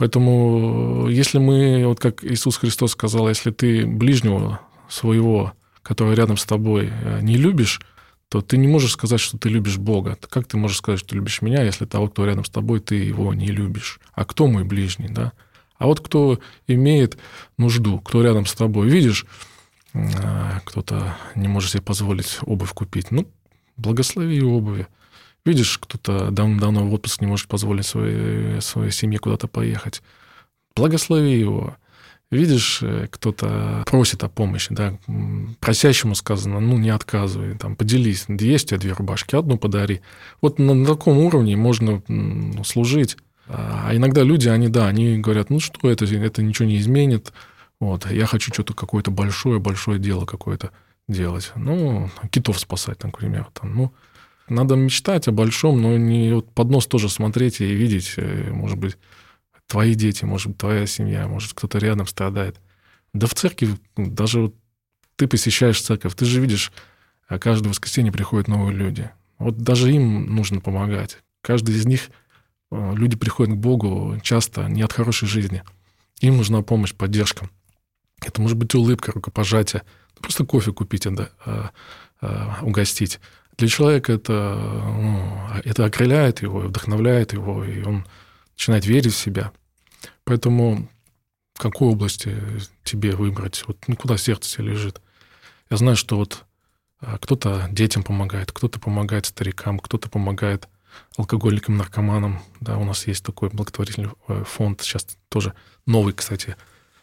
Поэтому 0.00 1.08
если 1.10 1.36
мы, 1.36 1.84
вот 1.84 2.00
как 2.00 2.24
Иисус 2.24 2.56
Христос 2.56 2.92
сказал, 2.92 3.28
если 3.28 3.50
ты 3.50 3.84
ближнего 3.84 4.62
своего, 4.88 5.52
который 5.82 6.14
рядом 6.14 6.38
с 6.38 6.46
тобой, 6.46 6.90
э, 6.90 7.20
не 7.20 7.36
любишь, 7.36 7.82
то 8.30 8.40
ты 8.40 8.56
не 8.56 8.66
можешь 8.66 8.92
сказать, 8.92 9.20
что 9.20 9.36
ты 9.36 9.50
любишь 9.50 9.76
Бога. 9.76 10.16
Как 10.30 10.46
ты 10.46 10.56
можешь 10.56 10.78
сказать, 10.78 11.00
что 11.00 11.10
ты 11.10 11.16
любишь 11.16 11.42
меня, 11.42 11.62
если 11.62 11.84
того, 11.84 12.08
кто 12.08 12.24
рядом 12.24 12.46
с 12.46 12.48
тобой, 12.48 12.80
ты 12.80 12.94
его 12.94 13.34
не 13.34 13.48
любишь? 13.48 14.00
А 14.14 14.24
кто 14.24 14.46
мой 14.46 14.64
ближний, 14.64 15.08
да? 15.10 15.32
А 15.76 15.84
вот 15.84 16.00
кто 16.00 16.40
имеет 16.66 17.18
нужду, 17.58 18.00
кто 18.00 18.22
рядом 18.22 18.46
с 18.46 18.54
тобой, 18.54 18.88
видишь, 18.88 19.26
э, 19.92 20.60
кто-то 20.64 21.14
не 21.34 21.48
может 21.48 21.72
себе 21.72 21.82
позволить 21.82 22.38
обувь 22.40 22.72
купить, 22.72 23.10
ну, 23.10 23.26
благослови 23.76 24.40
обуви. 24.40 24.86
Видишь, 25.44 25.78
кто-то 25.78 26.30
давно 26.30 26.86
в 26.86 26.92
отпуск 26.92 27.20
не 27.20 27.26
может 27.26 27.48
позволить 27.48 27.86
своей, 27.86 28.60
своей 28.60 28.90
семье 28.90 29.18
куда-то 29.18 29.48
поехать. 29.48 30.02
Благослови 30.76 31.38
его. 31.38 31.76
Видишь, 32.30 32.78
э, 32.82 33.08
кто-то 33.10 33.82
просит 33.86 34.22
о 34.22 34.28
помощи, 34.28 34.72
да, 34.72 34.96
просящему 35.58 36.14
сказано, 36.14 36.60
ну, 36.60 36.78
не 36.78 36.90
отказывай, 36.90 37.58
там, 37.58 37.74
поделись, 37.74 38.26
есть 38.28 38.66
у 38.66 38.68
тебя 38.68 38.78
две 38.78 38.92
рубашки, 38.92 39.34
одну 39.34 39.58
подари. 39.58 40.00
Вот 40.40 40.60
на, 40.60 40.74
на 40.74 40.86
таком 40.86 41.18
уровне 41.18 41.56
можно 41.56 42.02
служить. 42.64 43.16
А 43.48 43.90
иногда 43.92 44.22
люди, 44.22 44.46
они, 44.46 44.68
да, 44.68 44.86
они 44.86 45.18
говорят, 45.18 45.50
ну, 45.50 45.58
что 45.58 45.90
это, 45.90 46.04
это 46.04 46.40
ничего 46.40 46.68
не 46.68 46.78
изменит, 46.78 47.32
вот, 47.80 48.08
я 48.08 48.26
хочу 48.26 48.52
что-то 48.52 48.74
какое-то 48.74 49.10
большое-большое 49.10 49.98
дело 49.98 50.24
какое-то 50.24 50.70
делать. 51.08 51.50
Ну, 51.56 52.10
китов 52.30 52.60
спасать, 52.60 52.98
там, 52.98 53.10
к 53.10 53.18
примеру, 53.18 53.48
там, 53.54 53.74
ну, 53.74 53.92
надо 54.50 54.74
мечтать 54.74 55.28
о 55.28 55.32
большом, 55.32 55.80
но 55.80 55.96
не 55.96 56.32
вот 56.32 56.52
под 56.52 56.70
нос 56.70 56.86
тоже 56.86 57.08
смотреть 57.08 57.60
и 57.60 57.72
видеть, 57.72 58.14
э, 58.16 58.50
может 58.50 58.78
быть, 58.78 58.96
твои 59.66 59.94
дети, 59.94 60.24
может 60.24 60.48
быть, 60.48 60.58
твоя 60.58 60.86
семья, 60.86 61.28
может, 61.28 61.54
кто-то 61.54 61.78
рядом 61.78 62.06
страдает. 62.06 62.60
Да 63.12 63.26
в 63.26 63.34
церкви, 63.34 63.78
даже 63.96 64.40
вот 64.40 64.54
ты 65.16 65.28
посещаешь 65.28 65.80
церковь, 65.80 66.14
ты 66.14 66.24
же 66.24 66.40
видишь, 66.40 66.72
а 67.28 67.38
каждое 67.38 67.68
воскресенье 67.68 68.12
приходят 68.12 68.48
новые 68.48 68.76
люди. 68.76 69.10
Вот 69.38 69.56
даже 69.58 69.92
им 69.92 70.34
нужно 70.34 70.60
помогать. 70.60 71.18
Каждый 71.40 71.76
из 71.76 71.86
них, 71.86 72.10
э, 72.70 72.94
люди 72.96 73.16
приходят 73.16 73.54
к 73.54 73.58
Богу 73.58 74.18
часто 74.22 74.68
не 74.68 74.82
от 74.82 74.92
хорошей 74.92 75.28
жизни. 75.28 75.62
Им 76.20 76.36
нужна 76.36 76.62
помощь, 76.62 76.94
поддержка. 76.94 77.48
Это 78.20 78.42
может 78.42 78.58
быть 78.58 78.74
улыбка, 78.74 79.12
рукопожатие. 79.12 79.82
Просто 80.20 80.44
кофе 80.44 80.72
купить, 80.72 81.06
да, 81.08 81.30
э, 82.20 82.62
угостить. 82.62 83.20
Для 83.60 83.68
человека 83.68 84.14
это, 84.14 84.32
ну, 84.54 85.38
это 85.64 85.84
окрыляет 85.84 86.40
его, 86.40 86.60
вдохновляет 86.60 87.34
его, 87.34 87.62
и 87.62 87.82
он 87.82 88.06
начинает 88.54 88.86
верить 88.86 89.12
в 89.12 89.18
себя. 89.18 89.52
Поэтому 90.24 90.88
в 91.52 91.60
какой 91.60 91.88
области 91.88 92.34
тебе 92.84 93.14
выбрать? 93.14 93.62
Вот 93.66 93.76
ну, 93.86 93.96
куда 93.96 94.16
сердце 94.16 94.56
тебе 94.56 94.68
лежит? 94.68 95.02
Я 95.68 95.76
знаю, 95.76 95.96
что 95.96 96.16
вот 96.16 96.46
а, 97.02 97.18
кто-то 97.18 97.68
детям 97.70 98.02
помогает, 98.02 98.50
кто-то 98.50 98.80
помогает 98.80 99.26
старикам, 99.26 99.78
кто-то 99.78 100.08
помогает 100.08 100.66
алкоголикам, 101.18 101.76
наркоманам. 101.76 102.40
Да, 102.60 102.78
у 102.78 102.84
нас 102.84 103.06
есть 103.06 103.22
такой 103.22 103.50
благотворительный 103.50 104.08
э, 104.28 104.42
фонд, 104.46 104.80
сейчас 104.80 105.06
тоже 105.28 105.52
новый, 105.84 106.14
кстати, 106.14 106.56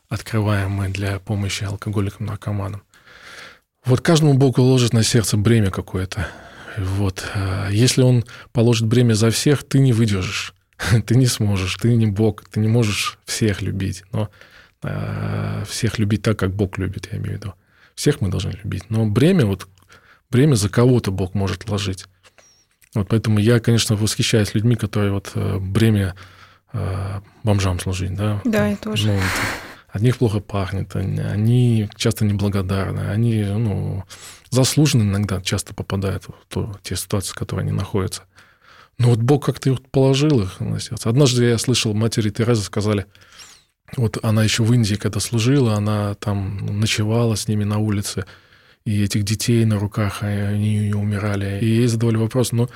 открываемый 0.09 0.89
для 0.89 1.19
помощи 1.19 1.65
алкоголикам, 1.65 2.25
наркоманам. 2.25 2.81
Вот 3.85 4.01
каждому 4.01 4.33
Бог 4.33 4.57
уложит 4.57 4.93
на 4.93 5.03
сердце 5.03 5.37
бремя 5.37 5.69
какое-то. 5.69 6.27
Вот. 6.77 7.25
А 7.33 7.69
если 7.69 8.01
он 8.01 8.23
положит 8.51 8.87
бремя 8.87 9.13
за 9.13 9.29
всех, 9.31 9.63
ты 9.63 9.79
не 9.79 9.93
выдержишь. 9.93 10.53
Ты 11.07 11.15
не 11.15 11.25
сможешь, 11.25 11.75
ты 11.77 11.95
не 11.95 12.05
Бог, 12.05 12.47
ты 12.51 12.59
не 12.59 12.67
можешь 12.67 13.17
всех 13.25 13.63
любить. 13.63 14.03
Но 14.11 14.29
э, 14.83 15.63
всех 15.67 15.97
любить 15.97 16.21
так, 16.21 16.37
как 16.37 16.53
Бог 16.55 16.77
любит, 16.77 17.09
я 17.11 17.17
имею 17.17 17.31
в 17.31 17.41
виду. 17.41 17.53
Всех 17.95 18.21
мы 18.21 18.29
должны 18.29 18.51
любить. 18.63 18.87
Но 18.91 19.07
бремя, 19.07 19.47
вот 19.47 19.67
бремя 20.29 20.53
за 20.53 20.69
кого-то 20.69 21.09
Бог 21.09 21.33
может 21.33 21.67
ложить. 21.67 22.05
Вот 22.93 23.07
поэтому 23.07 23.39
я, 23.39 23.59
конечно, 23.59 23.95
восхищаюсь 23.95 24.53
людьми, 24.53 24.75
которые 24.75 25.11
вот 25.11 25.31
э, 25.33 25.57
бремя 25.59 26.13
э, 26.73 27.21
бомжам 27.43 27.79
служить, 27.79 28.13
да. 28.13 28.41
Да, 28.45 28.67
я 28.67 28.75
тоже. 28.77 29.07
Ну, 29.07 29.19
от 29.87 30.01
них 30.01 30.17
плохо 30.17 30.39
пахнет, 30.39 30.95
они 30.95 31.89
часто 31.95 32.25
неблагодарны, 32.25 33.09
они 33.09 33.43
ну, 33.43 34.03
заслуженно 34.49 35.03
иногда 35.03 35.41
часто 35.41 35.73
попадают 35.73 36.25
в 36.25 36.33
то, 36.49 36.77
те 36.83 36.95
ситуации, 36.95 37.31
в 37.31 37.35
которых 37.35 37.63
они 37.63 37.71
находятся. 37.71 38.23
Но 38.97 39.09
вот 39.09 39.19
Бог 39.19 39.45
как-то 39.45 39.69
их 39.69 39.81
положил 39.91 40.41
их 40.41 40.59
на 40.59 40.79
сердце. 40.79 41.09
Однажды 41.09 41.45
я 41.45 41.57
слышал, 41.57 41.93
матери 41.93 42.29
Терезы 42.29 42.63
сказали, 42.63 43.05
вот 43.95 44.17
она 44.23 44.43
еще 44.43 44.63
в 44.63 44.73
Индии, 44.73 44.95
когда 44.95 45.19
служила, 45.19 45.75
она 45.75 46.15
там 46.15 46.79
ночевала 46.79 47.35
с 47.35 47.47
ними 47.47 47.63
на 47.63 47.77
улице, 47.77 48.25
и 48.85 49.03
этих 49.03 49.23
детей 49.23 49.65
на 49.65 49.77
руках, 49.79 50.23
они 50.23 50.93
умирали. 50.93 51.59
И 51.61 51.65
ей 51.65 51.87
задавали 51.87 52.17
вопрос, 52.17 52.51
ну, 52.51 52.69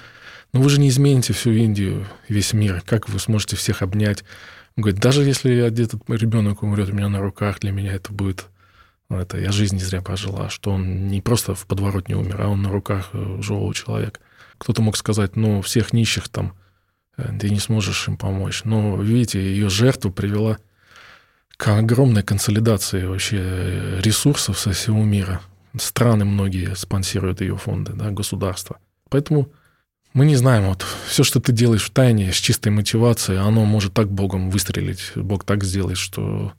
ну 0.53 0.61
вы 0.61 0.69
же 0.69 0.79
не 0.79 0.89
измените 0.89 1.33
всю 1.33 1.51
Индию, 1.51 2.05
весь 2.27 2.53
мир, 2.53 2.81
как 2.85 3.09
вы 3.09 3.19
сможете 3.19 3.55
всех 3.55 3.81
обнять? 3.81 4.23
Он 4.77 4.83
говорит, 4.83 5.01
даже 5.01 5.23
если 5.23 5.55
этот 5.55 6.01
ребенок 6.09 6.63
умрет 6.63 6.89
у 6.89 6.93
меня 6.93 7.09
на 7.09 7.19
руках, 7.19 7.59
для 7.59 7.71
меня 7.71 7.93
это 7.93 8.11
будет... 8.13 8.47
Это 9.09 9.37
я 9.37 9.51
жизнь 9.51 9.75
не 9.75 9.81
зря 9.81 10.01
прожила, 10.01 10.49
что 10.49 10.71
он 10.71 11.07
не 11.07 11.19
просто 11.19 11.53
в 11.53 11.67
подворотне 11.67 12.15
умер, 12.15 12.41
а 12.41 12.47
он 12.47 12.61
на 12.61 12.69
руках 12.69 13.09
э, 13.11 13.41
живого 13.41 13.73
человека. 13.73 14.21
Кто-то 14.57 14.81
мог 14.81 14.95
сказать, 14.95 15.35
ну, 15.35 15.61
всех 15.61 15.91
нищих 15.91 16.29
там, 16.29 16.53
э, 17.17 17.29
ты 17.37 17.49
не 17.49 17.59
сможешь 17.59 18.07
им 18.07 18.15
помочь. 18.15 18.63
Но, 18.63 18.95
видите, 18.95 19.41
ее 19.41 19.67
жертва 19.69 20.11
привела 20.11 20.59
к 21.57 21.67
огромной 21.67 22.23
консолидации 22.23 23.05
вообще 23.05 23.37
э, 23.41 24.01
ресурсов 24.01 24.57
со 24.57 24.71
всего 24.71 25.03
мира. 25.03 25.41
страны 25.77 26.23
многие 26.23 26.73
спонсируют 26.75 27.41
ее 27.41 27.57
фонды, 27.57 27.91
да, 27.91 28.11
государства. 28.11 28.77
Поэтому 29.09 29.51
мы 30.13 30.25
не 30.25 30.35
знаем, 30.35 30.67
вот 30.67 30.85
все, 31.07 31.23
что 31.23 31.39
ты 31.39 31.51
делаешь 31.51 31.85
в 31.85 31.91
тайне, 31.91 32.31
с 32.31 32.35
чистой 32.35 32.69
мотивацией, 32.69 33.39
оно 33.39 33.65
может 33.65 33.93
так 33.93 34.11
Богом 34.11 34.49
выстрелить. 34.49 35.11
Бог 35.15 35.43
так 35.43 35.63
сделает, 35.63 35.97
что 35.97 36.53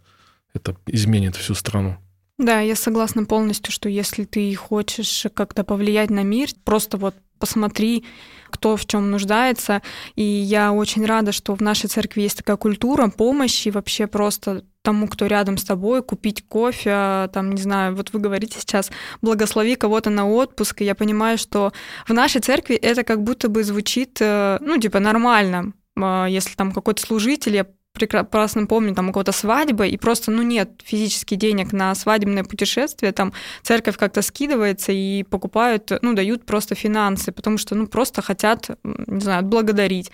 это 0.55 0.77
изменит 0.87 1.37
всю 1.37 1.55
страну. 1.55 1.97
Да, 2.39 2.61
я 2.61 2.77
согласна 2.77 3.25
полностью, 3.25 3.73
что 3.73 3.89
если 3.89 4.25
ты 4.25 4.55
хочешь 4.55 5.27
как-то 5.35 5.65
повлиять 5.65 6.11
на 6.11 6.23
мир, 6.23 6.49
просто 6.65 6.97
вот 6.97 7.15
посмотри, 7.39 8.05
кто 8.51 8.77
в 8.77 8.87
чем 8.87 9.11
нуждается. 9.11 9.83
И 10.15 10.23
я 10.23 10.73
очень 10.73 11.05
рада, 11.05 11.33
что 11.33 11.55
в 11.55 11.61
нашей 11.61 11.89
церкви 11.89 12.23
есть 12.23 12.39
такая 12.39 12.57
культура 12.57 13.09
помощи, 13.09 13.69
вообще 13.71 14.07
просто 14.07 14.65
тому, 14.83 15.09
кто 15.09 15.27
рядом 15.27 15.57
с 15.57 15.65
тобой, 15.65 16.03
купить 16.03 16.45
кофе, 16.49 17.31
там, 17.33 17.53
не 17.53 17.63
знаю, 17.63 17.95
вот 17.95 18.13
вы 18.13 18.21
говорите 18.21 18.59
сейчас, 18.59 18.91
благослови 19.23 19.77
кого-то 19.77 20.11
на 20.11 20.29
отпуск, 20.29 20.83
и 20.83 20.85
я 20.85 20.95
понимаю, 20.95 21.39
что 21.39 21.73
в 22.07 22.13
нашей 22.13 22.41
церкви 22.41 22.77
это 22.77 23.05
как 23.05 23.23
будто 23.23 23.49
бы 23.49 23.65
звучит, 23.65 24.19
э, 24.21 24.59
ну, 24.61 24.79
типа, 24.79 24.99
нормально, 25.01 25.73
а, 25.97 26.27
если 26.27 26.55
там 26.55 26.73
какой-то 26.73 27.03
служитель, 27.03 27.57
я 27.57 27.67
прекрасно 27.93 28.67
помню, 28.67 28.95
там 28.95 29.09
у 29.09 29.13
кого-то 29.13 29.33
свадьба, 29.33 29.87
и 29.87 29.97
просто, 29.97 30.31
ну, 30.31 30.43
нет 30.43 30.71
физически 30.85 31.35
денег 31.35 31.73
на 31.73 31.95
свадебное 31.95 32.45
путешествие, 32.45 33.13
там 33.13 33.33
церковь 33.63 33.97
как-то 33.97 34.23
скидывается 34.23 34.93
и 34.93 35.23
покупают, 35.25 35.93
ну, 36.03 36.15
дают 36.15 36.45
просто 36.47 36.75
финансы, 36.75 37.33
потому 37.33 37.59
что, 37.59 37.75
ну, 37.75 37.87
просто 37.87 38.23
хотят, 38.23 38.71
не 38.83 39.21
знаю, 39.21 39.41
отблагодарить. 39.41 40.11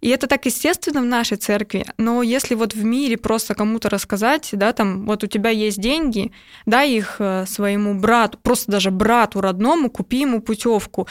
И 0.00 0.08
это 0.08 0.26
так 0.26 0.46
естественно 0.46 1.00
в 1.00 1.04
нашей 1.04 1.36
церкви, 1.36 1.84
но 1.98 2.22
если 2.22 2.54
вот 2.54 2.74
в 2.74 2.84
мире 2.84 3.16
просто 3.16 3.54
кому-то 3.54 3.88
рассказать, 3.88 4.50
да, 4.52 4.72
там, 4.72 5.06
вот 5.06 5.24
у 5.24 5.26
тебя 5.26 5.50
есть 5.50 5.80
деньги, 5.80 6.32
дай 6.64 6.92
их 6.92 7.16
э, 7.18 7.44
своему 7.46 7.94
брату, 7.94 8.38
просто 8.42 8.70
даже 8.72 8.90
брату 8.90 9.40
родному, 9.40 9.90
купи 9.90 10.20
ему 10.20 10.40
путевку, 10.40 11.08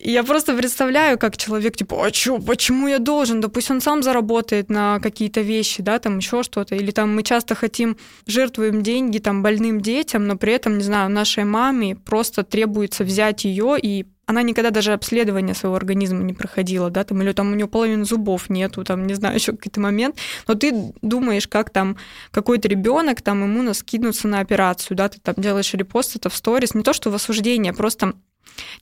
я 0.00 0.24
просто 0.24 0.56
представляю, 0.56 1.18
как 1.18 1.36
человек, 1.36 1.76
типа, 1.76 2.06
а 2.06 2.10
чё, 2.10 2.38
почему 2.38 2.88
я 2.88 2.98
должен? 2.98 3.40
Да 3.40 3.48
пусть 3.48 3.70
он 3.70 3.80
сам 3.80 4.02
заработает 4.02 4.68
на 4.68 4.98
какие-то 5.00 5.40
вещи, 5.40 5.82
да, 5.82 5.98
там 5.98 6.18
еще 6.18 6.42
что-то. 6.42 6.74
Или 6.74 6.90
там 6.90 7.14
мы 7.14 7.22
часто 7.22 7.54
хотим, 7.54 7.96
жертвуем 8.26 8.82
деньги 8.82 9.18
там 9.18 9.42
больным 9.42 9.80
детям, 9.80 10.26
но 10.26 10.36
при 10.36 10.52
этом, 10.52 10.78
не 10.78 10.84
знаю, 10.84 11.10
нашей 11.10 11.44
маме 11.44 11.94
просто 11.94 12.42
требуется 12.42 13.04
взять 13.04 13.44
ее 13.44 13.76
и 13.80 14.06
она 14.26 14.42
никогда 14.42 14.70
даже 14.70 14.94
обследование 14.94 15.54
своего 15.54 15.76
организма 15.76 16.22
не 16.22 16.32
проходила, 16.32 16.88
да, 16.90 17.04
там, 17.04 17.20
или 17.22 17.32
там 17.32 17.52
у 17.52 17.54
нее 17.54 17.66
половины 17.66 18.06
зубов 18.06 18.48
нету, 18.48 18.82
там, 18.82 19.06
не 19.06 19.14
знаю, 19.14 19.34
еще 19.38 19.52
какой-то 19.52 19.80
момент, 19.80 20.16
но 20.48 20.54
ты 20.54 20.94
думаешь, 21.02 21.46
как 21.46 21.70
там 21.70 21.98
какой-то 22.30 22.66
ребенок, 22.68 23.20
там, 23.20 23.42
ему 23.42 23.74
скинуться 23.74 24.26
на 24.28 24.40
операцию, 24.40 24.96
да, 24.96 25.10
ты 25.10 25.20
там 25.20 25.34
делаешь 25.36 25.74
репост 25.74 26.16
это 26.16 26.30
в 26.30 26.36
сторис, 26.36 26.74
не 26.74 26.82
то, 26.82 26.94
что 26.94 27.10
в 27.10 27.14
осуждение, 27.14 27.72
а 27.72 27.74
просто 27.74 28.14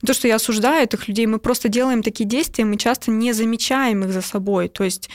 не 0.01 0.07
то, 0.07 0.13
что 0.13 0.27
я 0.27 0.35
осуждаю 0.35 0.83
этих 0.83 1.07
людей, 1.07 1.25
мы 1.25 1.39
просто 1.39 1.69
делаем 1.69 2.03
такие 2.03 2.27
действия, 2.27 2.65
мы 2.65 2.77
часто 2.77 3.11
не 3.11 3.33
замечаем 3.33 4.03
их 4.03 4.11
за 4.11 4.21
собой. 4.21 4.69
То 4.69 4.83
есть 4.83 5.09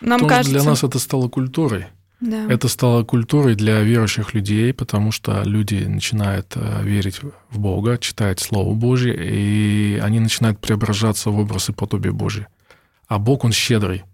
нам 0.00 0.20
Потому 0.20 0.28
кажется... 0.28 0.52
Для 0.52 0.62
нас 0.62 0.82
это 0.82 0.98
стало 0.98 1.28
культурой. 1.28 1.86
Да. 2.20 2.46
Это 2.50 2.68
стало 2.68 3.02
культурой 3.02 3.54
для 3.54 3.80
верующих 3.80 4.34
людей, 4.34 4.74
потому 4.74 5.10
что 5.10 5.42
люди 5.44 5.84
начинают 5.86 6.52
э, 6.54 6.82
верить 6.82 7.20
в 7.50 7.58
Бога, 7.58 7.96
читать 7.96 8.40
Слово 8.40 8.74
Божье, 8.74 9.14
и 9.16 9.98
они 9.98 10.20
начинают 10.20 10.60
преображаться 10.60 11.30
в 11.30 11.38
образ 11.38 11.70
и 11.70 11.72
подобие 11.72 12.12
Божье. 12.12 12.48
А 13.08 13.18
Бог, 13.18 13.44
Он 13.44 13.52
щедрый, 13.52 14.04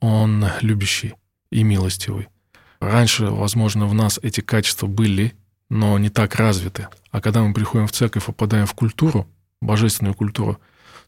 Он 0.00 0.44
любящий 0.60 1.14
и 1.50 1.62
милостивый. 1.62 2.28
Раньше, 2.80 3.26
возможно, 3.26 3.86
в 3.86 3.94
нас 3.94 4.20
эти 4.22 4.42
качества 4.42 4.86
были, 4.86 5.34
но 5.68 5.98
не 5.98 6.10
так 6.10 6.34
развиты. 6.36 6.88
А 7.10 7.20
когда 7.20 7.42
мы 7.42 7.52
приходим 7.54 7.86
в 7.86 7.92
церковь, 7.92 8.24
попадаем 8.24 8.66
в 8.66 8.74
культуру, 8.74 9.26
божественную 9.60 10.14
культуру, 10.14 10.58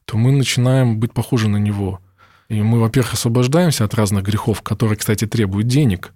то 0.04 0.16
мы 0.16 0.32
начинаем 0.32 0.98
быть 0.98 1.12
похожи 1.12 1.48
на 1.48 1.58
него. 1.58 2.00
И 2.48 2.62
мы, 2.62 2.80
во-первых, 2.80 3.14
освобождаемся 3.14 3.84
от 3.84 3.94
разных 3.94 4.24
грехов, 4.24 4.62
которые, 4.62 4.96
кстати, 4.96 5.26
требуют 5.26 5.66
денег. 5.66 6.12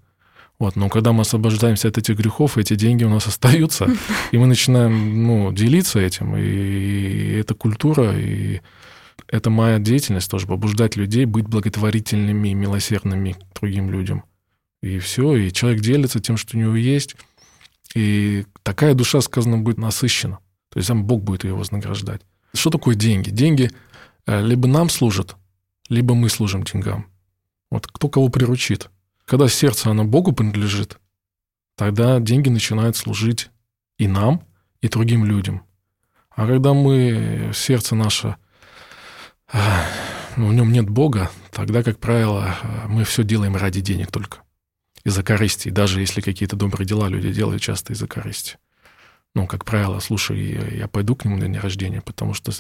Вот, 0.59 0.77
но 0.77 0.89
когда 0.89 1.13
мы 1.13 1.23
освобождаемся 1.23 1.89
от 1.89 1.99
этих 1.99 2.17
грехов, 2.17 2.57
эти 2.57 2.75
деньги 2.75 3.05
у 3.05 3.11
нас 3.11 3.27
остаются, 3.29 3.89
и 4.31 4.39
мы 4.39 4.47
начинаем 4.47 5.27
ну, 5.27 5.53
делиться 5.53 6.01
этим. 6.01 6.37
И 6.37 7.33
эта 7.39 7.55
культура, 7.55 8.17
и 8.17 8.61
это 9.29 9.51
моя 9.51 9.79
деятельность 9.79 10.31
тоже, 10.31 10.47
побуждать 10.47 10.97
людей 10.97 11.25
быть 11.25 11.47
благотворительными 11.47 12.49
и 12.49 12.55
милосердными 12.55 13.33
к 13.33 13.61
другим 13.61 13.91
людям. 13.91 14.25
И 14.83 14.99
все, 14.99 15.37
и 15.37 15.53
человек 15.53 15.81
делится 15.81 16.21
тем, 16.21 16.37
что 16.37 16.57
у 16.57 16.61
него 16.61 16.77
есть, 16.77 17.17
и 17.95 18.47
такая 18.63 18.95
душа, 18.95 19.21
сказано, 19.21 19.59
будет 19.59 19.79
насыщена. 19.79 20.39
То 20.71 20.79
есть 20.79 20.89
сам 20.89 21.05
Бог 21.05 21.23
будет 21.23 21.45
ее 21.45 21.55
вознаграждать. 21.55 22.23
Что 22.55 22.71
такое 22.71 22.95
деньги? 22.95 23.31
Деньги 23.31 23.71
э, 24.27 24.43
либо 24.43 24.69
нам 24.69 24.89
служат, 24.89 25.37
либо 25.89 26.15
мы 26.15 26.29
служим 26.29 26.63
деньгам. 26.63 27.07
Вот 27.71 27.87
кто 27.87 28.09
кого 28.09 28.29
приручит. 28.29 28.91
Когда 29.25 29.49
сердце, 29.49 29.91
оно 29.91 30.05
Богу 30.05 30.33
принадлежит, 30.33 30.99
тогда 31.77 32.21
деньги 32.21 32.49
начинают 32.49 32.97
служить 32.97 33.51
и 33.99 34.09
нам, 34.09 34.43
и 34.81 34.89
другим 34.89 35.25
людям. 35.25 35.63
А 36.31 36.47
когда 36.47 36.73
мы, 36.73 37.53
сердце 37.55 37.95
наше, 37.95 38.37
э, 39.53 39.59
ну, 40.37 40.49
в 40.49 40.55
нем 40.55 40.73
нет 40.73 40.89
Бога, 40.89 41.31
тогда, 41.51 41.83
как 41.83 41.99
правило, 41.99 42.57
э, 42.63 42.89
мы 42.89 43.05
все 43.05 43.23
делаем 43.23 43.57
ради 43.57 43.81
денег 43.81 44.11
только 44.11 44.43
из-за 45.05 45.23
корысти. 45.23 45.69
даже 45.69 46.01
если 46.01 46.21
какие-то 46.21 46.57
добрые 46.57 46.87
дела 46.87 47.09
люди 47.09 47.33
делают 47.33 47.63
часто 47.63 47.93
из-за 47.93 48.07
корысти. 48.07 48.57
Ну, 49.35 49.47
как 49.47 49.65
правило, 49.65 49.99
слушай, 50.01 50.77
я 50.77 50.89
пойду 50.89 51.17
к 51.17 51.25
нему 51.25 51.39
на 51.39 51.45
день 51.45 51.57
рождения, 51.57 52.03
потому 52.03 52.35
что, 52.35 52.53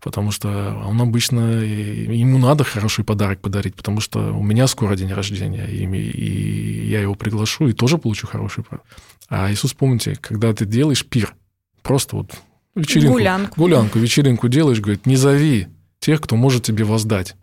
потому 0.00 0.30
что 0.30 0.80
он 0.86 1.00
обычно, 1.00 1.40
ему 1.64 2.38
надо 2.38 2.62
хороший 2.62 3.04
подарок 3.04 3.40
подарить, 3.40 3.74
потому 3.74 4.00
что 4.00 4.32
у 4.32 4.42
меня 4.42 4.68
скоро 4.68 4.94
день 4.94 5.12
рождения, 5.12 5.66
и, 5.66 5.84
и 5.84 6.88
я 6.88 7.00
его 7.00 7.16
приглашу, 7.16 7.66
и 7.66 7.72
тоже 7.72 7.98
получу 7.98 8.28
хороший 8.28 8.62
подарок. 8.62 8.86
А 9.28 9.50
Иисус, 9.50 9.74
помните, 9.74 10.16
когда 10.20 10.54
ты 10.54 10.64
делаешь 10.64 11.04
пир, 11.04 11.34
просто 11.82 12.16
вот 12.16 12.30
вечеринку, 12.76 13.14
гулянку, 13.14 13.60
гулянку 13.60 13.98
вечеринку 13.98 14.46
делаешь, 14.46 14.78
говорит, 14.78 15.06
не 15.06 15.16
зови 15.16 15.66
тех, 15.98 16.20
кто 16.20 16.36
может 16.36 16.62
тебе 16.62 16.84
воздать. 16.84 17.34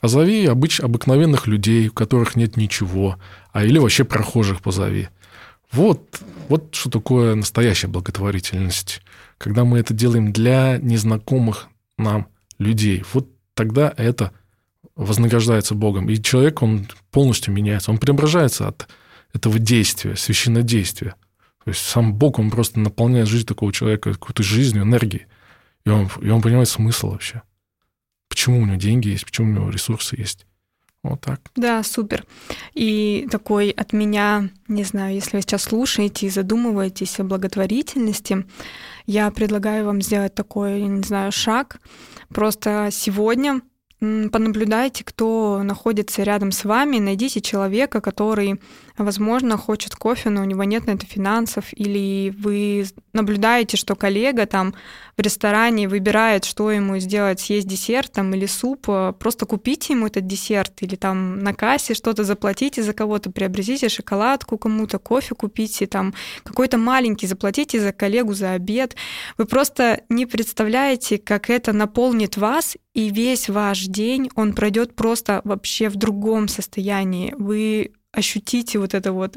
А 0.00 0.08
зови 0.08 0.46
обыч, 0.46 0.80
обыкновенных 0.80 1.46
людей, 1.46 1.88
у 1.88 1.92
которых 1.92 2.36
нет 2.36 2.56
ничего, 2.56 3.18
а 3.52 3.64
или 3.64 3.78
вообще 3.78 4.04
прохожих 4.04 4.60
позови. 4.60 5.08
Вот, 5.72 6.20
вот 6.48 6.74
что 6.74 6.90
такое 6.90 7.34
настоящая 7.34 7.88
благотворительность. 7.88 9.02
Когда 9.38 9.64
мы 9.64 9.78
это 9.78 9.94
делаем 9.94 10.32
для 10.32 10.78
незнакомых 10.78 11.68
нам 11.96 12.28
людей, 12.58 13.04
вот 13.12 13.28
тогда 13.54 13.92
это 13.96 14.32
вознаграждается 14.94 15.74
Богом. 15.74 16.08
И 16.08 16.20
человек, 16.22 16.62
он 16.62 16.88
полностью 17.10 17.52
меняется, 17.52 17.90
он 17.90 17.98
преображается 17.98 18.68
от 18.68 18.88
этого 19.32 19.58
действия, 19.58 20.16
священнодействия. 20.16 21.14
То 21.64 21.70
есть 21.70 21.82
сам 21.82 22.14
Бог, 22.14 22.38
он 22.38 22.50
просто 22.50 22.80
наполняет 22.80 23.28
жизнь 23.28 23.46
такого 23.46 23.72
человека 23.72 24.12
какой-то 24.12 24.42
жизнью, 24.42 24.84
энергией. 24.84 25.26
И 25.84 25.90
он, 25.90 26.08
и 26.20 26.30
он 26.30 26.40
понимает 26.40 26.68
смысл 26.68 27.10
вообще 27.10 27.42
почему 28.28 28.60
у 28.60 28.66
него 28.66 28.76
деньги 28.76 29.08
есть, 29.08 29.24
почему 29.24 29.50
у 29.50 29.54
него 29.54 29.70
ресурсы 29.70 30.16
есть. 30.16 30.46
Вот 31.02 31.20
так. 31.20 31.40
Да, 31.54 31.82
супер. 31.82 32.26
И 32.74 33.28
такой 33.30 33.70
от 33.70 33.92
меня, 33.92 34.50
не 34.66 34.82
знаю, 34.82 35.14
если 35.14 35.36
вы 35.36 35.42
сейчас 35.42 35.62
слушаете 35.62 36.26
и 36.26 36.30
задумываетесь 36.30 37.20
о 37.20 37.24
благотворительности, 37.24 38.44
я 39.06 39.30
предлагаю 39.30 39.86
вам 39.86 40.02
сделать 40.02 40.34
такой, 40.34 40.82
не 40.82 41.02
знаю, 41.02 41.30
шаг. 41.30 41.80
Просто 42.28 42.88
сегодня 42.90 43.62
понаблюдайте, 44.00 45.02
кто 45.02 45.62
находится 45.64 46.22
рядом 46.22 46.52
с 46.52 46.64
вами, 46.64 46.98
найдите 46.98 47.40
человека, 47.40 48.00
который, 48.00 48.60
возможно, 48.96 49.56
хочет 49.56 49.96
кофе, 49.96 50.30
но 50.30 50.42
у 50.42 50.44
него 50.44 50.62
нет 50.62 50.86
на 50.86 50.92
это 50.92 51.04
финансов, 51.04 51.66
или 51.72 52.32
вы 52.38 52.86
наблюдаете, 53.12 53.76
что 53.76 53.96
коллега 53.96 54.46
там 54.46 54.74
в 55.16 55.20
ресторане 55.20 55.88
выбирает, 55.88 56.44
что 56.44 56.70
ему 56.70 56.98
сделать, 56.98 57.40
съесть 57.40 57.66
десерт 57.66 58.12
там 58.12 58.32
или 58.34 58.46
суп, 58.46 58.88
э, 58.88 59.12
просто 59.18 59.46
купите 59.46 59.94
ему 59.94 60.06
этот 60.06 60.28
десерт, 60.28 60.80
или 60.80 60.94
там 60.94 61.40
на 61.40 61.52
кассе 61.52 61.94
что-то 61.94 62.22
заплатите 62.22 62.84
за 62.84 62.92
кого-то, 62.92 63.32
приобретите 63.32 63.88
шоколадку 63.88 64.58
кому-то, 64.58 65.00
кофе 65.00 65.34
купите, 65.34 65.88
там 65.88 66.14
какой-то 66.44 66.78
маленький 66.78 67.26
заплатите 67.26 67.80
за 67.80 67.92
коллегу 67.92 68.32
за 68.32 68.52
обед. 68.52 68.94
Вы 69.38 69.46
просто 69.46 70.02
не 70.08 70.24
представляете, 70.24 71.18
как 71.18 71.50
это 71.50 71.72
наполнит 71.72 72.36
вас, 72.36 72.76
и 72.94 73.10
весь 73.10 73.48
ваш 73.48 73.87
день, 73.88 74.30
он 74.34 74.52
пройдет 74.52 74.94
просто 74.94 75.40
вообще 75.44 75.88
в 75.88 75.96
другом 75.96 76.48
состоянии. 76.48 77.34
Вы 77.38 77.92
ощутите 78.12 78.78
вот 78.78 78.94
это 78.94 79.12
вот 79.12 79.36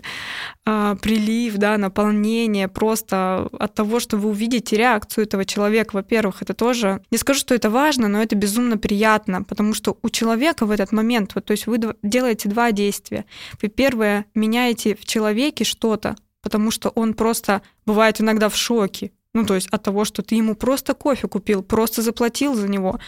э, 0.66 0.96
прилив, 1.02 1.58
да, 1.58 1.78
наполнение 1.78 2.68
просто 2.68 3.50
от 3.60 3.74
того, 3.74 4.00
что 4.00 4.18
вы 4.18 4.30
увидите 4.30 4.78
реакцию 4.78 5.26
этого 5.26 5.46
человека. 5.46 5.96
Во-первых, 5.96 6.42
это 6.42 6.54
тоже, 6.54 7.02
не 7.12 7.18
скажу, 7.18 7.40
что 7.40 7.54
это 7.54 7.70
важно, 7.70 8.08
но 8.08 8.22
это 8.22 8.36
безумно 8.36 8.78
приятно, 8.78 9.44
потому 9.44 9.74
что 9.74 9.98
у 10.02 10.10
человека 10.10 10.66
в 10.66 10.72
этот 10.72 10.92
момент, 10.92 11.36
вот, 11.36 11.46
то 11.46 11.52
есть 11.52 11.68
вы 11.68 11.80
делаете 12.02 12.50
два 12.50 12.72
действия. 12.72 13.26
Вы 13.62 13.70
первое 13.70 14.26
меняете 14.36 14.96
в 14.96 15.06
человеке 15.06 15.64
что-то, 15.64 16.16
потому 16.42 16.72
что 16.72 16.90
он 16.90 17.14
просто 17.14 17.62
бывает 17.86 18.22
иногда 18.22 18.50
в 18.50 18.56
шоке. 18.56 19.12
Ну, 19.34 19.46
то 19.46 19.56
есть 19.56 19.68
от 19.70 19.84
того, 19.84 20.04
что 20.04 20.24
ты 20.24 20.36
ему 20.36 20.56
просто 20.56 20.94
кофе 20.94 21.28
купил, 21.28 21.64
просто 21.64 22.02
заплатил 22.02 22.54
за 22.54 22.68
него. 22.68 23.00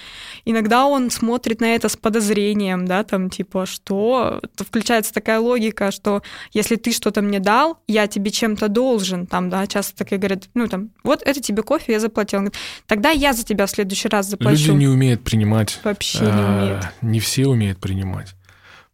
Иногда 0.45 0.85
он 0.85 1.11
смотрит 1.11 1.59
на 1.59 1.75
это 1.75 1.89
с 1.89 1.97
подозрением, 1.97 2.85
да, 2.85 3.03
там 3.03 3.29
типа, 3.29 3.65
что? 3.65 4.41
Включается 4.55 5.13
такая 5.13 5.39
логика, 5.39 5.91
что 5.91 6.23
если 6.53 6.77
ты 6.77 6.93
что-то 6.93 7.21
мне 7.21 7.39
дал, 7.39 7.79
я 7.87 8.07
тебе 8.07 8.31
чем-то 8.31 8.69
должен, 8.69 9.27
там, 9.27 9.49
да, 9.49 9.67
часто 9.67 9.97
такие 9.97 10.17
говорят, 10.17 10.49
ну, 10.53 10.67
там, 10.67 10.91
вот 11.03 11.21
это 11.25 11.41
тебе 11.41 11.61
кофе, 11.61 11.93
я 11.93 11.99
заплатил. 11.99 12.39
Он 12.39 12.45
говорит, 12.45 12.59
Тогда 12.87 13.09
я 13.09 13.33
за 13.33 13.43
тебя 13.43 13.65
в 13.65 13.71
следующий 13.71 14.07
раз 14.07 14.27
заплачу. 14.27 14.57
Люди 14.57 14.71
не 14.71 14.87
умеют 14.87 15.23
принимать. 15.23 15.79
Вообще 15.83 16.19
не 16.19 16.43
умеют. 16.43 16.87
Не 17.01 17.19
все 17.19 17.47
умеют 17.47 17.79
принимать. 17.79 18.35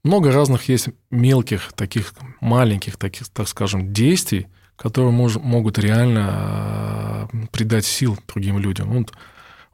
Много 0.04 0.32
разных 0.32 0.70
есть 0.70 0.88
мелких, 1.12 1.74
таких 1.74 2.14
маленьких, 2.40 2.98
таких, 2.98 3.28
так 3.30 3.48
скажем, 3.48 3.92
действий, 3.92 4.48
которые 4.80 5.12
мож, 5.12 5.36
могут 5.36 5.78
реально 5.78 7.28
э, 7.34 7.48
придать 7.52 7.86
сил 7.86 8.18
другим 8.28 8.60
людям. 8.60 8.90
Вот, 8.90 9.12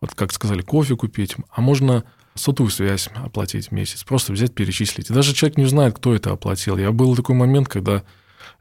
вот 0.02 0.16
как 0.16 0.34
сказали, 0.34 0.62
кофе 0.62 0.96
купить, 0.96 1.36
а 1.52 1.62
можно 1.62 2.04
сотовую 2.34 2.72
связь 2.72 3.10
оплатить 3.14 3.68
в 3.68 3.72
месяц, 3.72 4.04
просто 4.04 4.34
взять, 4.34 4.56
перечислить. 4.56 5.10
И 5.10 5.14
даже 5.14 5.34
человек 5.34 5.58
не 5.58 5.66
знает, 5.66 5.96
кто 5.96 6.16
это 6.16 6.32
оплатил. 6.32 6.78
Я 6.78 6.92
был 6.92 7.16
такой 7.16 7.36
момент, 7.36 7.68
когда 7.68 8.04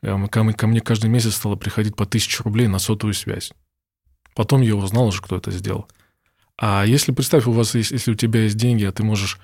э, 0.03 0.27
ко 0.29 0.67
мне 0.67 0.81
каждый 0.81 1.09
месяц 1.09 1.35
стало 1.35 1.57
приходить 1.57 1.97
по 1.97 2.05
тысяче 2.05 2.43
рублей 2.43 2.69
на 2.69 2.79
сотовую 2.79 3.15
связь. 3.15 3.53
Потом 4.35 4.61
я 4.61 4.77
узнал 4.77 5.07
уже, 5.07 5.23
кто 5.23 5.39
это 5.39 5.51
сделал. 5.51 5.89
А 6.59 6.85
если, 6.85 7.13
представь, 7.13 7.47
у 7.47 7.53
вас 7.53 7.75
есть, 7.75 7.91
если 7.91 8.13
у 8.13 8.17
тебя 8.17 8.43
есть 8.43 8.57
деньги, 8.57 8.85
а 8.85 8.93
ты 8.93 9.03
можешь 9.03 9.41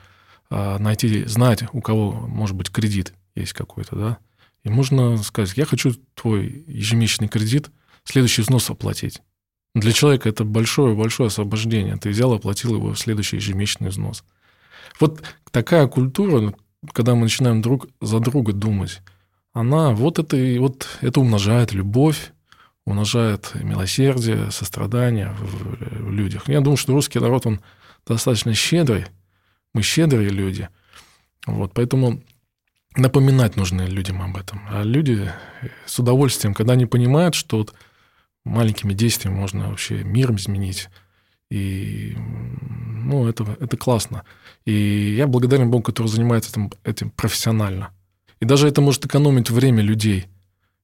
э, 0.50 0.78
найти, 0.78 1.24
знать, 1.24 1.64
у 1.72 1.80
кого, 1.80 2.12
может 2.12 2.54
быть, 2.54 2.70
кредит 2.70 3.14
есть 3.34 3.54
какой-то, 3.54 3.96
да, 3.96 4.18
и 4.64 4.68
можно 4.68 5.16
сказать, 5.18 5.57
я 5.57 5.64
хочу 5.64 5.94
твой 6.14 6.64
ежемесячный 6.66 7.29
кредит, 7.29 7.70
следующий 8.05 8.42
взнос 8.42 8.70
оплатить. 8.70 9.20
Для 9.75 9.92
человека 9.92 10.29
это 10.29 10.44
большое-большое 10.44 11.29
освобождение. 11.29 11.96
Ты 11.96 12.11
взял, 12.11 12.33
оплатил 12.33 12.75
его 12.75 12.92
в 12.92 12.99
следующий 12.99 13.37
ежемесячный 13.37 13.90
взнос. 13.90 14.25
Вот 14.99 15.23
такая 15.53 15.87
культура, 15.87 16.55
когда 16.92 17.14
мы 17.14 17.23
начинаем 17.23 17.62
друг 17.62 17.87
за 18.01 18.18
друга 18.18 18.53
думать, 18.53 19.01
она 19.53 19.92
вот 19.92 20.18
это, 20.18 20.37
вот 20.59 20.87
это 21.01 21.20
умножает 21.20 21.73
любовь, 21.73 22.33
умножает 22.85 23.53
милосердие, 23.55 24.51
сострадание 24.51 25.35
в, 25.38 26.07
в 26.07 26.11
людях. 26.11 26.49
Я 26.49 26.61
думаю, 26.61 26.77
что 26.77 26.92
русский 26.92 27.18
народ, 27.18 27.46
он 27.46 27.61
достаточно 28.07 28.55
щедрый. 28.55 29.07
Мы 29.73 29.83
щедрые 29.83 30.31
люди. 30.31 30.68
Вот, 31.46 31.73
поэтому 31.75 32.23
напоминать 32.96 33.57
нужно 33.57 33.87
людям 33.87 34.22
об 34.22 34.37
этом. 34.37 34.62
А 34.68 34.83
люди 34.83 35.31
с 35.87 35.98
удовольствием, 35.98 36.55
когда 36.55 36.74
они 36.74 36.87
понимают, 36.87 37.35
что 37.35 37.59
вот 37.59 37.74
маленькими 38.44 38.92
действиями 38.92 39.37
можно 39.37 39.68
вообще 39.68 40.03
мир 40.03 40.33
изменить, 40.35 40.88
и 41.50 42.16
ну, 42.16 43.26
это, 43.29 43.44
это 43.59 43.76
классно. 43.76 44.24
И 44.64 45.14
я 45.16 45.26
благодарен 45.26 45.70
Богу, 45.70 45.83
который 45.83 46.07
занимается 46.07 46.50
этим, 46.50 46.72
этим 46.85 47.11
профессионально. 47.11 47.90
И 48.40 48.44
даже 48.44 48.68
это 48.68 48.81
может 48.81 49.05
экономить 49.05 49.50
время 49.50 49.83
людей. 49.83 50.26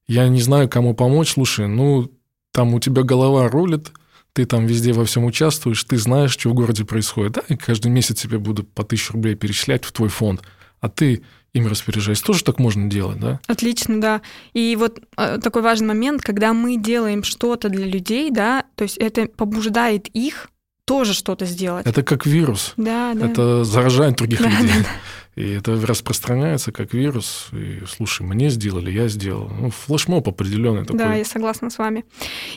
Я 0.07 0.27
не 0.27 0.41
знаю, 0.41 0.69
кому 0.69 0.93
помочь. 0.93 1.33
Слушай, 1.33 1.67
ну, 1.67 2.11
там 2.51 2.73
у 2.73 2.79
тебя 2.79 3.03
голова 3.03 3.47
рулит, 3.47 3.91
ты 4.33 4.45
там 4.45 4.65
везде 4.65 4.93
во 4.93 5.05
всем 5.05 5.25
участвуешь, 5.25 5.83
ты 5.83 5.97
знаешь, 5.97 6.31
что 6.31 6.49
в 6.49 6.53
городе 6.53 6.85
происходит. 6.85 7.33
Да, 7.33 7.41
и 7.47 7.55
каждый 7.55 7.91
месяц 7.91 8.21
тебе 8.21 8.37
буду 8.37 8.63
по 8.63 8.83
тысяче 8.83 9.13
рублей 9.13 9.35
перечислять 9.35 9.85
в 9.85 9.91
твой 9.91 10.09
фонд. 10.09 10.43
А 10.79 10.89
ты 10.89 11.23
ими 11.53 11.67
распоряжаясь. 11.67 12.21
Тоже 12.21 12.43
так 12.43 12.59
можно 12.59 12.89
делать, 12.89 13.19
да? 13.19 13.39
Отлично, 13.47 13.99
да. 13.99 14.21
И 14.53 14.75
вот 14.77 14.99
э, 15.17 15.39
такой 15.41 15.61
важный 15.61 15.87
момент, 15.87 16.21
когда 16.21 16.53
мы 16.53 16.77
делаем 16.77 17.23
что-то 17.23 17.69
для 17.69 17.85
людей, 17.85 18.29
да, 18.31 18.65
то 18.75 18.83
есть 18.83 18.97
это 18.97 19.25
побуждает 19.25 20.07
их 20.09 20.49
тоже 20.85 21.13
что-то 21.13 21.45
сделать. 21.45 21.85
Это 21.85 22.01
как 22.01 22.25
вирус. 22.25 22.73
Да, 22.77 23.13
да. 23.13 23.27
Это 23.27 23.63
заражает 23.65 24.15
других 24.15 24.41
да, 24.41 24.49
людей. 24.49 24.67
Да, 24.67 24.83
да. 24.83 25.41
И 25.41 25.51
это 25.51 25.79
распространяется 25.85 26.71
как 26.71 26.93
вирус. 26.93 27.49
И 27.51 27.83
слушай, 27.87 28.21
мне 28.23 28.49
сделали, 28.49 28.89
я 28.89 29.07
сделал. 29.07 29.49
Ну, 29.49 29.69
флешмоб 29.69 30.27
определенный 30.27 30.83
такой. 30.83 30.97
Да, 30.97 31.13
я 31.13 31.25
согласна 31.25 31.69
с 31.69 31.77
вами. 31.77 32.05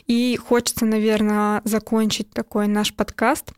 И 0.06 0.38
хочется, 0.42 0.86
наверное, 0.86 1.60
закончить 1.64 2.30
такой 2.30 2.68
наш 2.68 2.94
подкаст. 2.94 3.52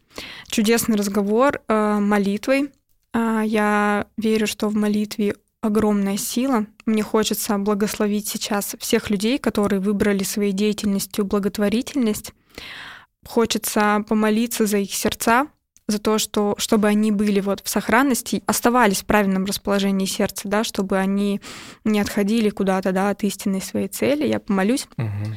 Чудесный 0.49 0.97
разговор 0.97 1.61
э, 1.69 1.99
молитвой 2.01 2.71
я 3.15 4.07
верю, 4.17 4.47
что 4.47 4.69
в 4.69 4.75
молитве 4.75 5.35
огромная 5.63 6.17
сила. 6.17 6.67
Мне 6.85 7.03
хочется 7.03 7.57
благословить 7.57 8.29
сейчас 8.29 8.75
всех 8.79 9.11
людей, 9.11 9.39
которые 9.39 9.81
выбрали 9.81 10.25
своей 10.25 10.53
деятельностью 10.53 11.25
благотворительность. 11.25 12.33
Хочется 13.25 14.05
помолиться 14.09 14.67
за 14.67 14.79
их 14.79 14.93
сердца, 14.93 15.47
за 15.87 16.01
то, 16.01 16.19
что, 16.19 16.55
чтобы 16.59 16.89
они 16.89 17.13
были 17.13 17.41
вот 17.41 17.61
в 17.65 17.69
сохранности, 17.69 18.43
оставались 18.47 19.03
в 19.03 19.07
правильном 19.07 19.45
расположении 19.45 20.07
сердца, 20.07 20.49
да, 20.49 20.65
чтобы 20.65 20.99
они 20.99 21.41
не 21.85 22.01
отходили 22.01 22.51
куда-то 22.51 22.93
да, 22.93 23.11
от 23.11 23.23
истинной 23.23 23.63
своей 23.63 23.89
цели. 23.89 24.27
Я 24.27 24.41
помолюсь. 24.41 24.89
Угу. 24.97 25.37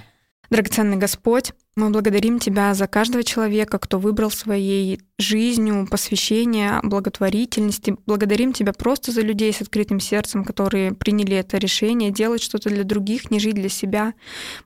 Драгоценный 0.49 0.97
Господь, 0.97 1.53
мы 1.75 1.89
благодарим 1.89 2.39
Тебя 2.39 2.73
за 2.73 2.87
каждого 2.87 3.23
человека, 3.23 3.79
кто 3.79 3.99
выбрал 3.99 4.31
своей 4.31 5.01
жизнью 5.17 5.87
посвящение 5.89 6.79
благотворительности. 6.83 7.97
Благодарим 8.05 8.53
Тебя 8.53 8.71
просто 8.71 9.11
за 9.11 9.21
людей 9.21 9.51
с 9.51 9.61
открытым 9.61 9.99
сердцем, 9.99 10.45
которые 10.45 10.93
приняли 10.93 11.35
это 11.35 11.57
решение 11.57 12.11
делать 12.11 12.41
что-то 12.41 12.69
для 12.69 12.85
других, 12.85 13.29
не 13.29 13.39
жить 13.39 13.55
для 13.55 13.67
себя. 13.67 14.13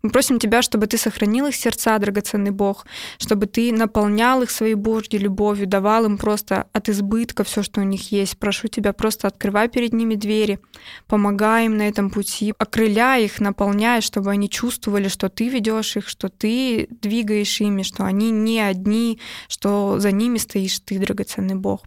Мы 0.04 0.12
просим 0.12 0.38
Тебя, 0.38 0.62
чтобы 0.62 0.86
Ты 0.86 0.98
сохранил 0.98 1.48
их 1.48 1.56
сердца, 1.56 1.98
драгоценный 1.98 2.52
Бог, 2.52 2.86
чтобы 3.17 3.48
Ты 3.48 3.72
наполнял 3.74 4.43
их 4.43 4.52
своей 4.52 4.76
Божьей 4.76 5.17
любовью, 5.17 5.65
давал 5.65 6.06
им 6.06 6.17
просто 6.17 6.67
от 6.74 6.89
избытка 6.89 7.43
все, 7.43 7.63
что 7.63 7.82
у 7.82 7.84
них 7.84 8.12
есть. 8.12 8.38
Прошу 8.38 8.67
Тебя, 8.67 8.93
просто 8.93 9.28
открывай 9.28 9.67
перед 9.67 9.93
ними 9.93 10.13
двери, 10.13 10.60
помогай 11.08 11.65
им 11.65 11.78
на 11.78 11.88
этом 11.88 12.12
пути, 12.12 12.54
окрыляй 12.60 13.26
их, 13.26 13.39
наполняй, 13.39 14.02
чтобы 14.02 14.30
они 14.30 14.48
чувствовали, 14.48 15.08
что 15.08 15.30
Ты 15.30 15.50
ведешь 15.50 15.98
их, 15.98 16.08
что 16.08 16.30
Ты 16.30 16.88
двигаешь 17.01 17.62
ими, 17.62 17.83
что 17.83 18.05
они 18.05 18.31
не 18.31 18.59
одни, 18.59 19.19
что 19.47 19.99
за 19.99 20.12
ними 20.12 20.38
стоишь 20.38 20.79
ты, 20.79 20.99
драгоценный 20.99 21.55
Бог. 21.55 21.83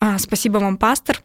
А, 0.00 0.18
спасибо 0.18 0.58
вам, 0.58 0.76
пастор, 0.76 1.22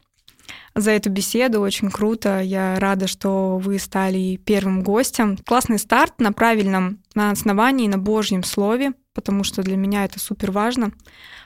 за 0.75 0.91
эту 0.91 1.09
беседу. 1.09 1.61
Очень 1.61 1.91
круто. 1.91 2.41
Я 2.41 2.79
рада, 2.79 3.07
что 3.07 3.57
вы 3.57 3.79
стали 3.79 4.37
первым 4.37 4.81
гостем. 4.81 5.37
Классный 5.37 5.79
старт 5.79 6.19
на 6.19 6.33
правильном, 6.33 6.99
на 7.15 7.31
основании, 7.31 7.87
на 7.87 7.97
Божьем 7.97 8.43
Слове, 8.43 8.93
потому 9.13 9.43
что 9.43 9.61
для 9.61 9.77
меня 9.77 10.05
это 10.05 10.19
супер 10.19 10.51
важно. 10.51 10.91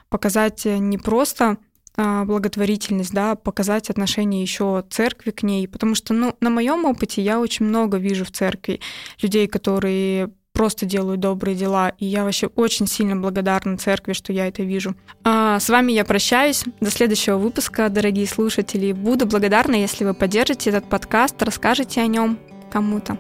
Показать 0.09 0.63
не 0.65 0.97
просто 0.97 1.57
а, 1.99 2.25
благотворительность, 2.25 3.11
да, 3.11 3.35
показать 3.35 3.89
отношение 3.89 4.41
еще 4.41 4.83
церкви 4.89 5.31
к 5.31 5.41
ней, 5.41 5.67
потому 5.67 5.95
что, 5.95 6.13
ну, 6.13 6.35
на 6.39 6.51
моем 6.51 6.85
опыте 6.85 7.23
я 7.23 7.39
очень 7.39 7.65
много 7.65 7.97
вижу 7.97 8.23
в 8.23 8.31
церкви 8.31 8.79
людей, 9.19 9.47
которые 9.47 10.29
просто 10.57 10.87
делают 10.87 11.19
добрые 11.19 11.55
дела. 11.55 11.93
И 11.99 12.07
я 12.07 12.23
вообще 12.23 12.47
очень 12.55 12.87
сильно 12.87 13.15
благодарна 13.15 13.77
церкви, 13.77 14.13
что 14.13 14.33
я 14.33 14.47
это 14.47 14.63
вижу. 14.63 14.95
А 15.23 15.59
с 15.59 15.69
вами 15.69 15.91
я 15.91 16.03
прощаюсь. 16.03 16.63
До 16.81 16.89
следующего 16.89 17.37
выпуска, 17.37 17.89
дорогие 17.89 18.25
слушатели. 18.25 18.91
Буду 18.91 19.27
благодарна, 19.27 19.75
если 19.75 20.03
вы 20.03 20.15
поддержите 20.15 20.71
этот 20.71 20.89
подкаст, 20.89 21.39
расскажете 21.43 22.01
о 22.01 22.07
нем 22.07 22.39
кому-то. 22.71 23.19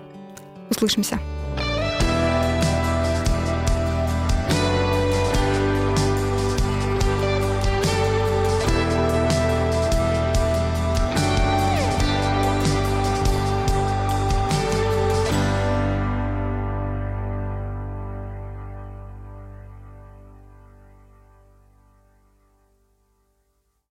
Услышимся. 0.71 1.19